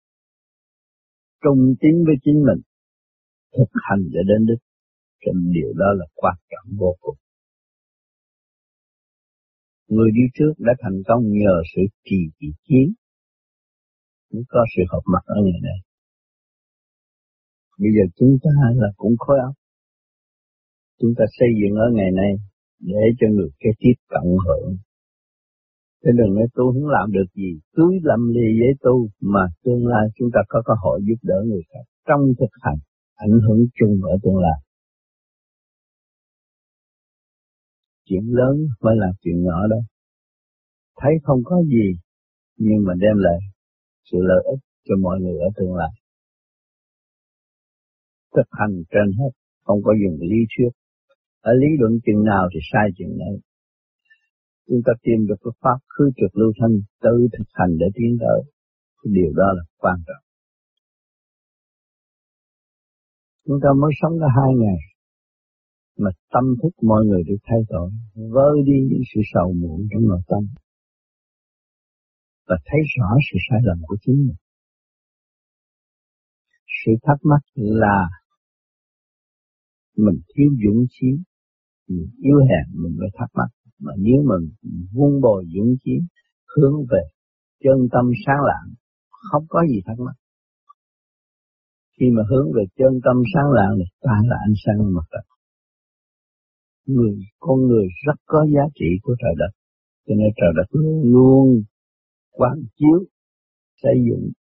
[1.43, 2.61] trung tín với chính mình,
[3.57, 4.66] thực hành để đến đích.
[5.27, 7.15] Cái điều đó là quan trọng vô cùng.
[9.87, 12.93] Người đi trước đã thành công nhờ sự trì ý chiến,
[14.29, 15.79] cũng có sự hợp mặt ở ngày này.
[17.79, 19.53] Bây giờ chúng ta là cũng khối óc.
[20.99, 22.31] Chúng ta xây dựng ở ngày nay
[22.79, 24.77] để cho người kế tiếp cộng hưởng
[26.03, 29.87] Thế đừng nói tôi không làm được gì, cứ làm lì với tu mà tương
[29.87, 32.79] lai chúng ta có cơ hội giúp đỡ người khác trong thực hành,
[33.15, 34.59] ảnh hưởng chung ở tương lai.
[38.07, 39.77] Chuyện lớn phải là chuyện nhỏ đó.
[41.01, 41.87] Thấy không có gì,
[42.57, 43.39] nhưng mà đem lại
[44.11, 45.89] sự lợi ích cho mọi người ở tương lai.
[48.35, 49.31] Thực hành trên hết,
[49.63, 50.69] không có dùng lý thuyết.
[51.41, 53.41] Ở lý luận chừng nào thì sai chừng đấy
[54.67, 58.17] chúng ta tìm được cái pháp khứ trực lưu thanh tự thực hành để tiến
[58.19, 58.39] tới
[59.03, 60.23] cái điều đó là quan trọng
[63.45, 64.79] chúng ta mới sống có hai ngày
[65.97, 70.03] mà tâm thức mọi người được thay đổi, vơi đi những sự sầu muộn trong
[70.07, 70.43] nội tâm.
[72.47, 74.35] Và thấy rõ sự sai lầm của chính mình.
[76.85, 78.09] Sự thắc mắc là
[79.97, 81.07] mình thiếu dũng khí
[81.87, 83.49] mình yếu hèn mình mới thắc mắc.
[83.79, 84.49] Mà nếu mình
[84.93, 85.91] vun bồi dũng khí
[86.55, 87.03] hướng về
[87.63, 88.73] chân tâm sáng lạng,
[89.09, 90.15] không có gì thắc mắc.
[91.99, 95.36] Khi mà hướng về chân tâm sáng lạng thì ta là ánh sáng mặt trời
[96.87, 99.51] người, con người rất có giá trị của trời đất.
[100.07, 101.63] Cho nên trời đất luôn luôn
[102.31, 102.99] quán chiếu,
[103.81, 104.31] xây dựng,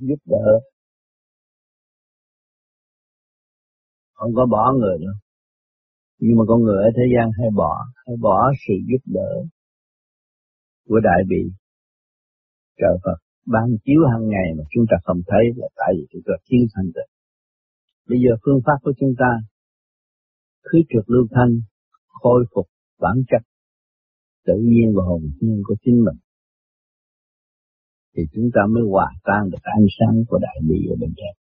[0.00, 0.60] giúp đỡ.
[4.12, 5.14] Không có bỏ người đâu
[6.20, 9.30] nhưng mà con người ở thế gian hay bỏ hay bỏ sự giúp đỡ
[10.88, 11.42] của đại bi
[12.80, 16.22] trời Phật ban chiếu hàng ngày mà chúng ta không thấy là tại vì chúng
[16.26, 17.10] ta thiếu thanh tịnh
[18.08, 19.30] bây giờ phương pháp của chúng ta,
[20.62, 21.52] khứ trượt lưu thanh
[22.20, 22.66] khôi phục
[23.00, 23.42] bản chất
[24.46, 26.18] tự nhiên và hồn nhiên của chính mình
[28.18, 31.34] thì chúng ta mới hòa tan được ánh sáng của đại bi ở bên trên.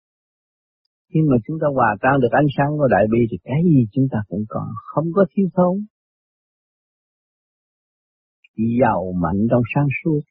[1.10, 3.82] khi mà chúng ta hòa tan được ánh sáng của đại bi thì cái gì
[3.92, 5.76] chúng ta cũng có, không có thiếu thốn.
[8.82, 10.22] Giàu mạnh trong sáng suốt,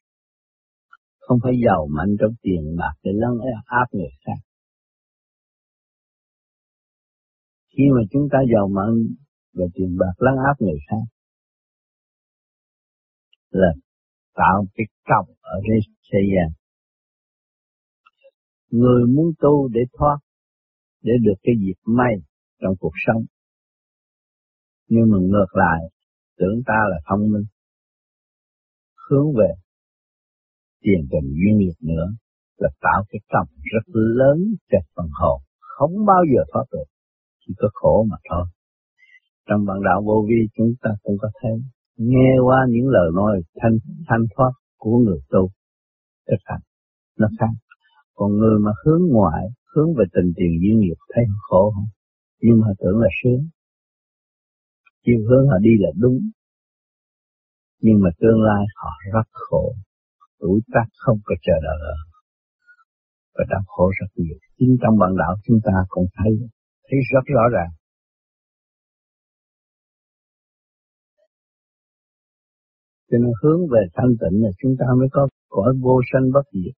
[1.19, 3.31] không phải giàu mạnh trong tiền bạc để lấn
[3.65, 4.39] áp người khác.
[7.77, 8.95] Khi mà chúng ta giàu mạnh
[9.57, 11.03] và tiền bạc lấn áp người khác,
[13.49, 13.73] là
[14.33, 15.79] tạo cái cọc ở đây
[16.11, 16.49] thế gian.
[18.69, 20.17] Người muốn tu để thoát
[21.01, 22.13] để được cái dịp may
[22.61, 23.23] trong cuộc sống.
[24.87, 25.79] Nhưng mà ngược lại,
[26.37, 27.45] tưởng ta là thông minh,
[29.09, 29.51] hướng về
[30.81, 32.07] tiền tình duyên nghiệp nữa
[32.57, 34.37] là tạo cái tâm rất lớn
[34.71, 36.85] cho phần hồn, không bao giờ thoát được,
[37.39, 38.45] chỉ có khổ mà thôi.
[39.47, 41.51] Trong bản đạo vô vi chúng ta cũng có thấy,
[41.97, 45.49] nghe qua những lời nói thanh thanh thoát của người tu,
[46.27, 46.61] thực hành,
[47.19, 47.53] nó khác.
[48.15, 49.43] Còn người mà hướng ngoại
[49.77, 51.89] hướng về tình tiền duyên nghiệp thấy khổ không?
[52.41, 53.41] Nhưng mà tưởng là sướng.
[55.05, 56.19] Chiều hướng họ đi là đúng.
[57.81, 59.75] Nhưng mà tương lai họ rất khổ.
[60.39, 61.77] Tuổi tác không có chờ đợi
[63.35, 64.37] Và đau khổ rất nhiều.
[64.57, 66.31] Chính trong bản đạo chúng ta cũng thấy,
[66.87, 67.71] thấy rất rõ ràng.
[73.09, 76.45] Cho nên hướng về thanh tịnh là chúng ta mới có cõi vô sanh bất
[76.53, 76.75] diệt.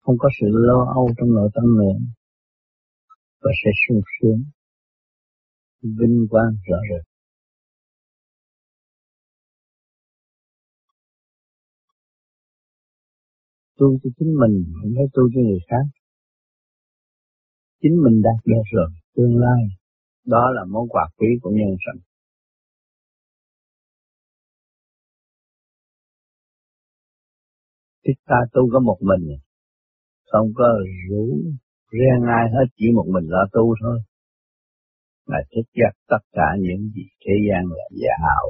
[0.00, 1.98] Không có sự lo âu trong nội tâm nữa.
[3.40, 4.44] Và sẽ sung sướng.
[5.82, 7.04] Vinh quang rõ rệt.
[13.78, 15.84] Tu cho chính mình, không phải tu cho người khác.
[17.82, 19.62] Chính mình đạt được rồi, tương lai.
[20.26, 22.11] Đó là món quà quý của nhân sinh
[28.06, 29.38] Thích ta tu có một mình.
[30.30, 30.68] Không có
[31.08, 31.24] rủ
[31.92, 33.98] riêng ai hết, chỉ một mình lo tu thôi.
[35.26, 38.46] Mà thức giác tất cả những gì thế gian là giả ảo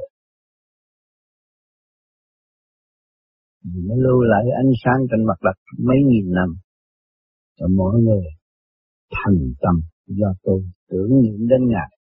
[3.63, 6.49] mới lưu lại ánh sáng trên mặt đất mấy nghìn năm.
[7.59, 8.25] Cho mỗi người
[9.11, 11.97] thành tâm do tu tưởng niệm đến Ngài,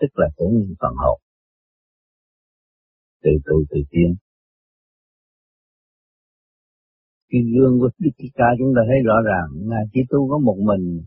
[0.00, 1.20] tức là tưởng niệm phần hồn.
[3.22, 4.14] Từ tu từ tiên
[7.30, 10.38] cái gương của Đức Thích Ca chúng ta thấy rõ ràng, Ngài chỉ tu có
[10.38, 11.02] một mình.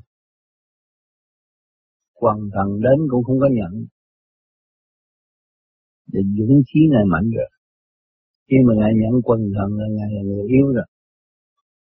[2.14, 3.74] Quần thần đến cũng không có nhận.
[6.12, 7.50] Để dũng khí Ngài mạnh rồi.
[8.48, 10.88] Khi mà Ngài nhận quần thần là Ngài là người yếu rồi.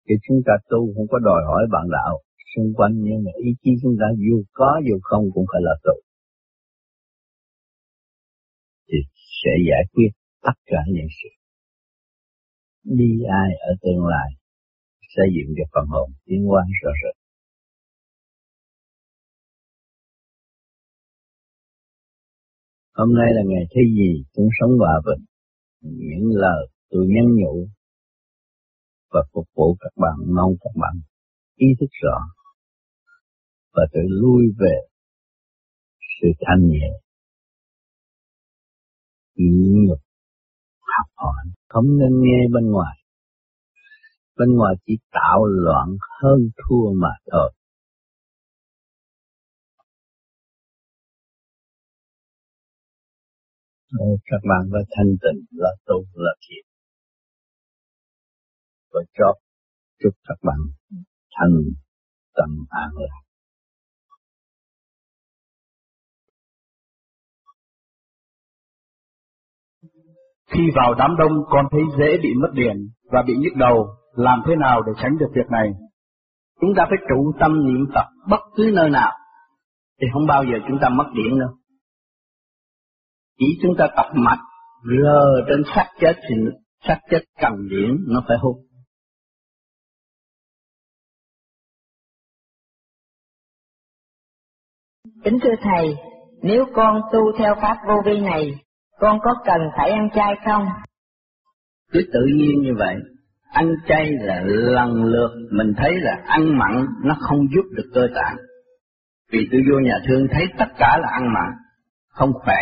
[0.05, 2.19] Thì chúng ta tu không có đòi hỏi bạn đạo.
[2.55, 5.75] Xung quanh Nhưng mà ý chí chúng ta dù có dù không cũng phải là
[5.83, 5.95] tu.
[8.87, 8.97] Thì
[9.41, 10.09] sẽ giải quyết
[10.41, 11.42] tất cả những sự
[12.83, 14.29] đi ai ở tương lai
[15.15, 17.15] xây dựng cho phần hồn tiến hóa rõ rệt.
[22.93, 25.25] Hôm nay là ngày thứ gì chúng sống hòa bình.
[25.81, 27.67] Những lời Tôi nhắn nhủ
[29.11, 31.01] và phục vụ các bạn, mong các bạn
[31.55, 32.17] ý thức rõ
[33.73, 34.75] và tự lui về
[36.21, 36.89] sự thanh nhẹ,
[39.35, 39.99] nhịn nhục,
[40.79, 41.43] học hỏi
[41.73, 42.97] không nên nghe bên ngoài.
[44.37, 45.87] Bên ngoài chỉ tạo loạn
[46.21, 47.53] hơn thua mà thôi.
[53.99, 56.65] Ờ, các bạn phải thanh tịnh là tu là thiện.
[58.91, 59.33] Và cho
[59.99, 60.57] chúc các bạn
[61.39, 61.57] thành
[62.33, 63.32] tâm an lạc.
[70.53, 72.75] Khi vào đám đông con thấy dễ bị mất điện
[73.11, 75.69] và bị nhức đầu, làm thế nào để tránh được việc này?
[76.61, 79.11] Chúng ta phải trụ tâm niệm Phật bất cứ nơi nào,
[80.01, 81.49] thì không bao giờ chúng ta mất điện đâu.
[83.39, 84.39] Chỉ chúng ta tập mạch
[84.83, 86.35] rờ trên xác chết thì
[86.87, 88.55] xác chết cần điện nó phải hút.
[95.23, 95.95] Kính thưa Thầy,
[96.41, 98.51] nếu con tu theo pháp vô vi này,
[98.99, 100.65] con có cần phải ăn chay không?
[101.91, 102.95] Cứ tự nhiên như vậy,
[103.51, 108.07] ăn chay là lần lượt mình thấy là ăn mặn nó không giúp được cơ
[108.15, 108.37] tạng.
[109.31, 111.51] Vì tôi vô nhà thương thấy tất cả là ăn mặn,
[112.09, 112.59] không khỏe,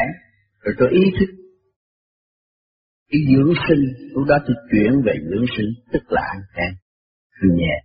[0.63, 1.41] rồi tôi ý thức
[3.11, 6.71] cái dưỡng sinh, lúc đó tôi chuyển về dưỡng sinh, tức là ăn chay,
[7.49, 7.75] nhẹ.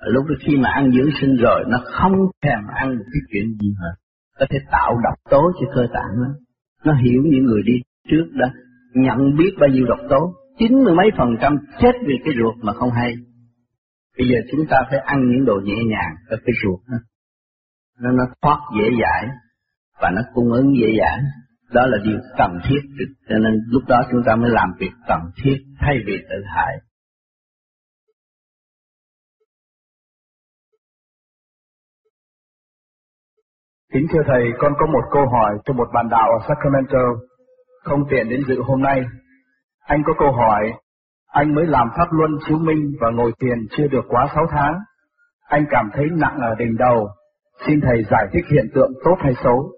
[0.00, 3.46] Lúc đó khi mà ăn dưỡng sinh rồi, nó không thèm ăn một cái chuyện
[3.60, 3.94] gì hết.
[4.38, 6.28] Có thể tạo độc tố cho cơ tạng nó.
[6.84, 7.72] Nó hiểu những người đi
[8.08, 8.46] trước đã
[8.94, 12.54] nhận biết bao nhiêu độc tố, chín mươi mấy phần trăm chết vì cái ruột
[12.64, 13.14] mà không hay.
[14.18, 16.98] Bây giờ chúng ta phải ăn những đồ nhẹ nhàng ở cái ruột đó.
[18.00, 19.28] Nó nó thoát dễ dãi
[20.00, 21.18] và nó cung ứng dễ dãi.
[21.72, 22.80] Đó là điều cần thiết,
[23.28, 26.76] cho nên lúc đó chúng ta mới làm việc cần thiết thay vì tự hại.
[33.92, 37.04] Kính thưa Thầy, con có một câu hỏi cho một bạn đạo ở Sacramento,
[37.88, 39.00] không tiện đến dự hôm nay.
[39.80, 40.72] Anh có câu hỏi,
[41.26, 44.74] anh mới làm pháp luân chiếu minh và ngồi thiền chưa được quá 6 tháng.
[45.48, 47.08] Anh cảm thấy nặng ở đỉnh đầu,
[47.66, 49.72] xin Thầy giải thích hiện tượng tốt hay xấu.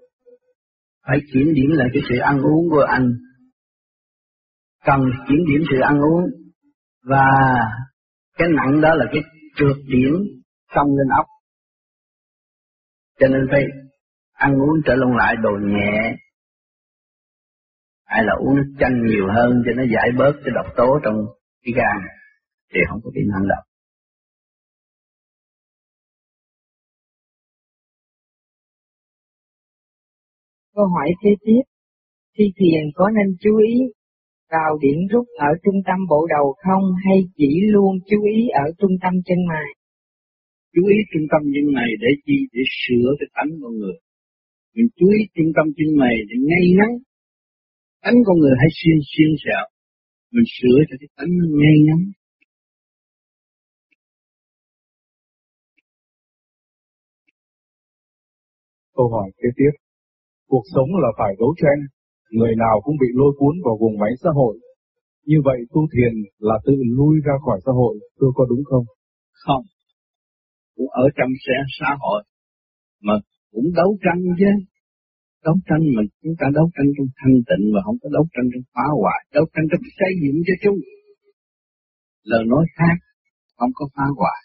[1.07, 3.09] Phải kiểm điểm lại cái sự ăn uống của anh.
[4.85, 6.23] Cần kiểm điểm sự ăn uống
[7.05, 7.25] và
[8.37, 9.23] cái nặng đó là cái
[9.55, 10.13] trượt điểm
[10.75, 11.25] xong lên ốc.
[13.19, 13.63] Cho nên phải
[14.33, 16.15] ăn uống trở lông lại đồ nhẹ
[18.11, 21.17] hay là uống nước chanh nhiều hơn cho nó giải bớt cái độc tố trong
[21.63, 21.97] cái gan
[22.71, 23.63] thì không có bị nặng độc
[30.75, 31.63] Câu hỏi kế tiếp,
[32.35, 33.75] thi thiền có nên chú ý
[34.51, 38.65] vào điểm rút ở trung tâm bộ đầu không hay chỉ luôn chú ý ở
[38.79, 39.69] trung tâm chân mày?
[40.73, 42.37] Chú ý trung tâm chân mày để chi?
[42.53, 43.97] Để sửa cái tánh con người.
[44.75, 46.91] Mình chú ý trung tâm chân mày để ngay ngắn
[48.03, 49.65] tánh con người hay xuyên xuyên xẹo
[50.33, 52.01] mình sửa cho cái tánh nó ngay ngắn
[58.95, 59.73] Câu hỏi kế tiếp.
[60.47, 61.79] Cuộc sống là phải đấu tranh,
[62.37, 64.55] người nào cũng bị lôi cuốn vào vùng máy xã hội.
[65.25, 68.85] Như vậy tu thiền là tự lui ra khỏi xã hội, tôi có đúng không?
[69.31, 69.63] Không.
[70.75, 71.31] Cũng ở trong
[71.79, 72.23] xã hội,
[73.01, 73.13] mà
[73.51, 74.45] cũng đấu tranh chứ
[75.45, 78.47] đấu tranh mà chúng ta đấu tranh trong thanh tịnh mà không có đấu tranh
[78.51, 79.19] trong phá hoại.
[79.35, 80.79] Đấu tranh trong xây dựng cho chúng.
[82.31, 82.97] Lời nói khác,
[83.57, 84.39] không có phá hoại.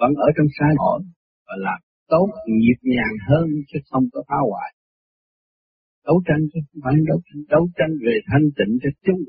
[0.00, 1.00] Vẫn ở trong sai hội
[1.46, 1.80] và làm
[2.12, 2.28] tốt,
[2.62, 4.70] nhịp nhàng hơn chứ không có phá hoại.
[6.06, 7.40] Đấu tranh chứ không phải đấu tranh.
[7.54, 9.22] Đấu tranh về thanh tịnh cho chúng.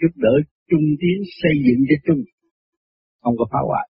[0.00, 0.34] Giúp đỡ
[0.70, 2.22] chung tiến xây dựng cho chung
[3.24, 3.86] không có phá hoại.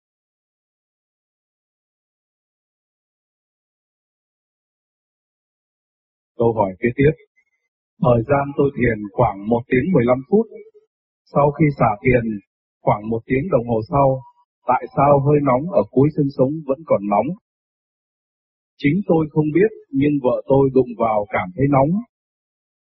[6.42, 7.14] Câu hỏi kế tiếp.
[8.06, 10.46] Thời gian tôi thiền khoảng 1 tiếng 15 phút.
[11.34, 12.24] Sau khi xả thiền,
[12.86, 14.08] khoảng 1 tiếng đồng hồ sau,
[14.72, 17.28] tại sao hơi nóng ở cuối xương sống vẫn còn nóng?
[18.82, 21.92] Chính tôi không biết, nhưng vợ tôi đụng vào cảm thấy nóng.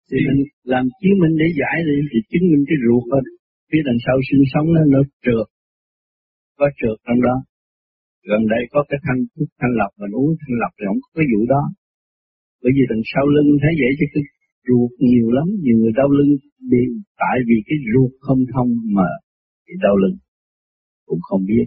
[0.08, 0.42] Thì mình
[0.72, 3.20] làm chứng minh để giải đi, thì chứng minh cái ruột ở
[3.70, 5.46] Phía đằng sau xương sống nó, nó trượt.
[6.58, 7.36] Có trượt trong đó.
[8.30, 11.08] Gần đây có cái thanh thuốc thanh lọc, mình uống thanh lọc thì không có
[11.16, 11.62] cái vụ đó.
[12.66, 14.24] Bởi vì đằng sau lưng thấy vậy chứ cái
[14.68, 16.32] ruột nhiều lắm, nhiều người đau lưng
[16.70, 16.82] bị
[17.22, 19.08] tại vì cái ruột không thông mà
[19.66, 20.16] bị đau lưng.
[21.06, 21.66] Cũng không biết.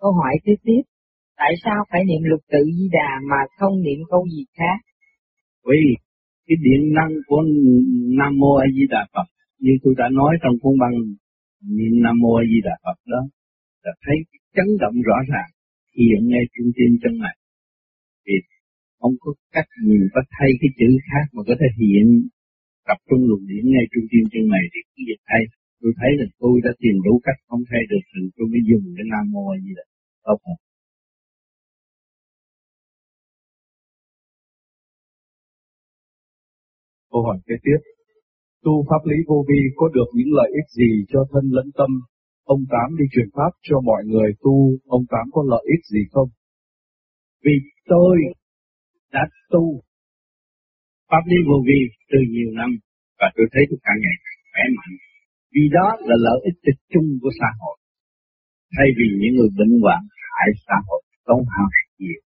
[0.00, 0.82] Câu hỏi kế tiếp,
[1.36, 4.78] tại sao phải niệm lục tự di đà mà không niệm câu gì khác?
[5.68, 5.82] Vì
[6.46, 7.42] cái điện năng của
[8.18, 10.96] Nam Mô A Di Đà Phật như tôi đã nói trong cuốn băng
[11.76, 13.22] niệm Nam Mô A Di Đà Phật đó
[13.84, 14.16] là thấy
[14.56, 15.50] chấn động rõ ràng
[15.96, 17.36] hiện ngay trung tim chân này.
[18.26, 18.36] Vì
[19.00, 22.06] không có cách nhìn có thay cái chữ khác mà có thể hiện,
[22.88, 25.42] tập trung luồng điển ngay trung tim chân này thì cái việc thay.
[25.80, 28.84] Tôi thấy là tôi đã tìm đủ cách không thay được thì tôi mới dùng
[28.96, 29.84] cái Nam Mô gì đó
[30.26, 30.58] tốt hơn
[37.10, 37.80] Câu hỏi kế tiếp.
[38.64, 41.90] Tu pháp lý vô vi có được những lợi ích gì cho thân lẫn tâm?
[42.54, 44.54] Ông Tám đi truyền pháp cho mọi người tu,
[44.96, 46.28] ông Tám có lợi ích gì không?
[47.44, 47.56] Vì
[47.92, 48.14] tôi
[49.12, 49.22] đã
[49.52, 49.64] tu
[51.10, 51.80] pháp lý vô vi
[52.10, 52.70] từ nhiều năm
[53.20, 54.94] và tôi thấy tôi càng ngày càng khỏe mạnh.
[55.54, 57.76] Vì đó là lợi ích trực chung của xã hội.
[58.74, 60.02] Thay vì những người bệnh hoạn
[60.34, 62.20] hại xã hội tốn hao nhiều.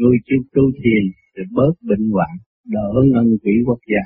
[0.00, 2.32] Người chịu tu thiền thì bớt bệnh hoạn,
[2.74, 4.04] đỡ ngân quỹ quốc gia.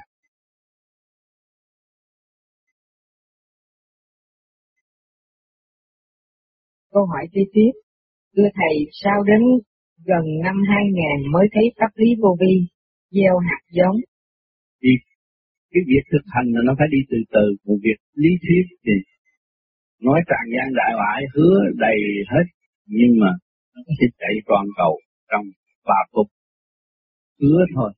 [6.95, 7.73] Câu hỏi kế tiếp.
[8.37, 9.43] Thưa Thầy, sao đến
[10.11, 12.55] gần năm 2000 mới thấy pháp lý vô vi,
[13.11, 13.97] gieo hạt giống?
[14.83, 14.91] Thì
[15.73, 18.93] cái việc thực hành là nó phải đi từ từ, một việc lý thuyết thì
[20.07, 21.99] nói tràn gian đại loại, hứa đầy
[22.33, 22.47] hết,
[22.87, 23.31] nhưng mà
[23.75, 24.93] nó sẽ chạy toàn cầu
[25.31, 25.45] trong
[25.85, 26.29] và cục,
[27.41, 27.91] hứa thôi.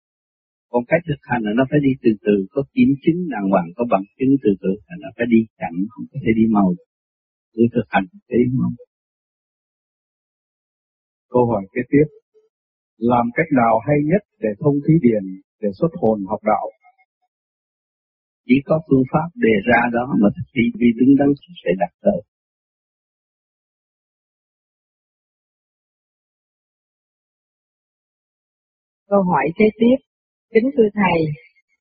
[0.70, 3.68] Còn cách thực hành là nó phải đi từ từ, có kiểm chứng đàng hoàng,
[3.76, 6.68] có bằng chứng từ từ, là nó phải đi chậm, không có thể đi mau
[6.76, 6.89] được
[7.54, 8.74] để thực hành tế không?
[11.32, 12.06] Câu hỏi kế tiếp.
[12.98, 15.24] Làm cách nào hay nhất để thông khí điển,
[15.60, 16.66] để xuất hồn học đạo?
[18.46, 21.28] Chỉ có phương pháp đề ra đó mà thực thi vì đứng đắn
[21.64, 22.20] sẽ đạt tới.
[29.10, 29.98] Câu hỏi kế tiếp.
[30.54, 31.18] Kính thưa Thầy,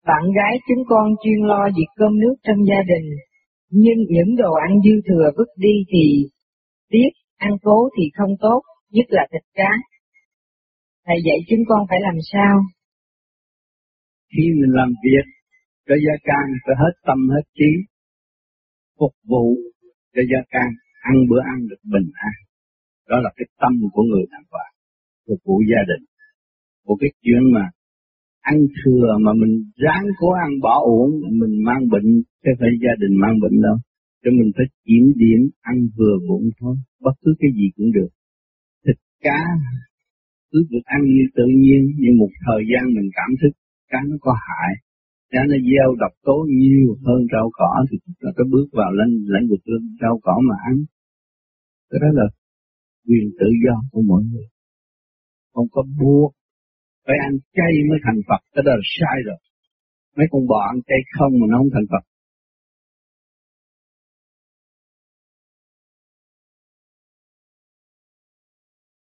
[0.06, 3.08] bạn gái chúng con chuyên lo việc cơm nước trong gia đình,
[3.70, 6.30] nhưng những đồ ăn dư thừa vứt đi thì
[6.90, 9.72] tiếc, ăn cố thì không tốt, nhất là thịt cá.
[11.06, 12.56] Thầy dạy chúng con phải làm sao?
[14.32, 15.26] Khi mình làm việc
[15.88, 17.72] cho gia can phải hết tâm hết trí,
[19.00, 19.46] phục vụ
[20.14, 20.70] cho gia can,
[21.02, 22.36] ăn bữa ăn được bình an.
[23.10, 24.74] Đó là cái tâm của người đàng hoàng,
[25.28, 26.04] phục vụ gia đình.
[26.86, 27.66] Một cái chuyện mà
[28.52, 32.10] ăn thừa mà mình ráng cố ăn bỏ uống, mình mang bệnh,
[32.44, 33.78] chứ phải gia đình mang bệnh đâu.
[34.24, 35.40] Cho mình phải kiểm điểm,
[35.72, 36.76] ăn vừa bụng thôi,
[37.06, 38.12] bất cứ cái gì cũng được.
[38.86, 39.42] Thịt cá,
[40.52, 43.54] cứ được ăn như tự nhiên, nhưng một thời gian mình cảm thức
[43.92, 44.72] cá nó có hại.
[45.32, 49.10] Cá nó gieo độc tố nhiều hơn rau cỏ thì là cái bước vào lên
[49.34, 49.60] lãnh vực
[50.02, 50.76] rau cỏ mà ăn.
[51.90, 52.26] Cái đó là
[53.08, 54.48] quyền tự do của mọi người.
[55.54, 56.34] Không có buộc
[57.10, 59.40] phải ăn chay mới thành Phật, cái đó là sai rồi.
[60.18, 62.04] Mấy con bò ăn chay không mà nó không thành Phật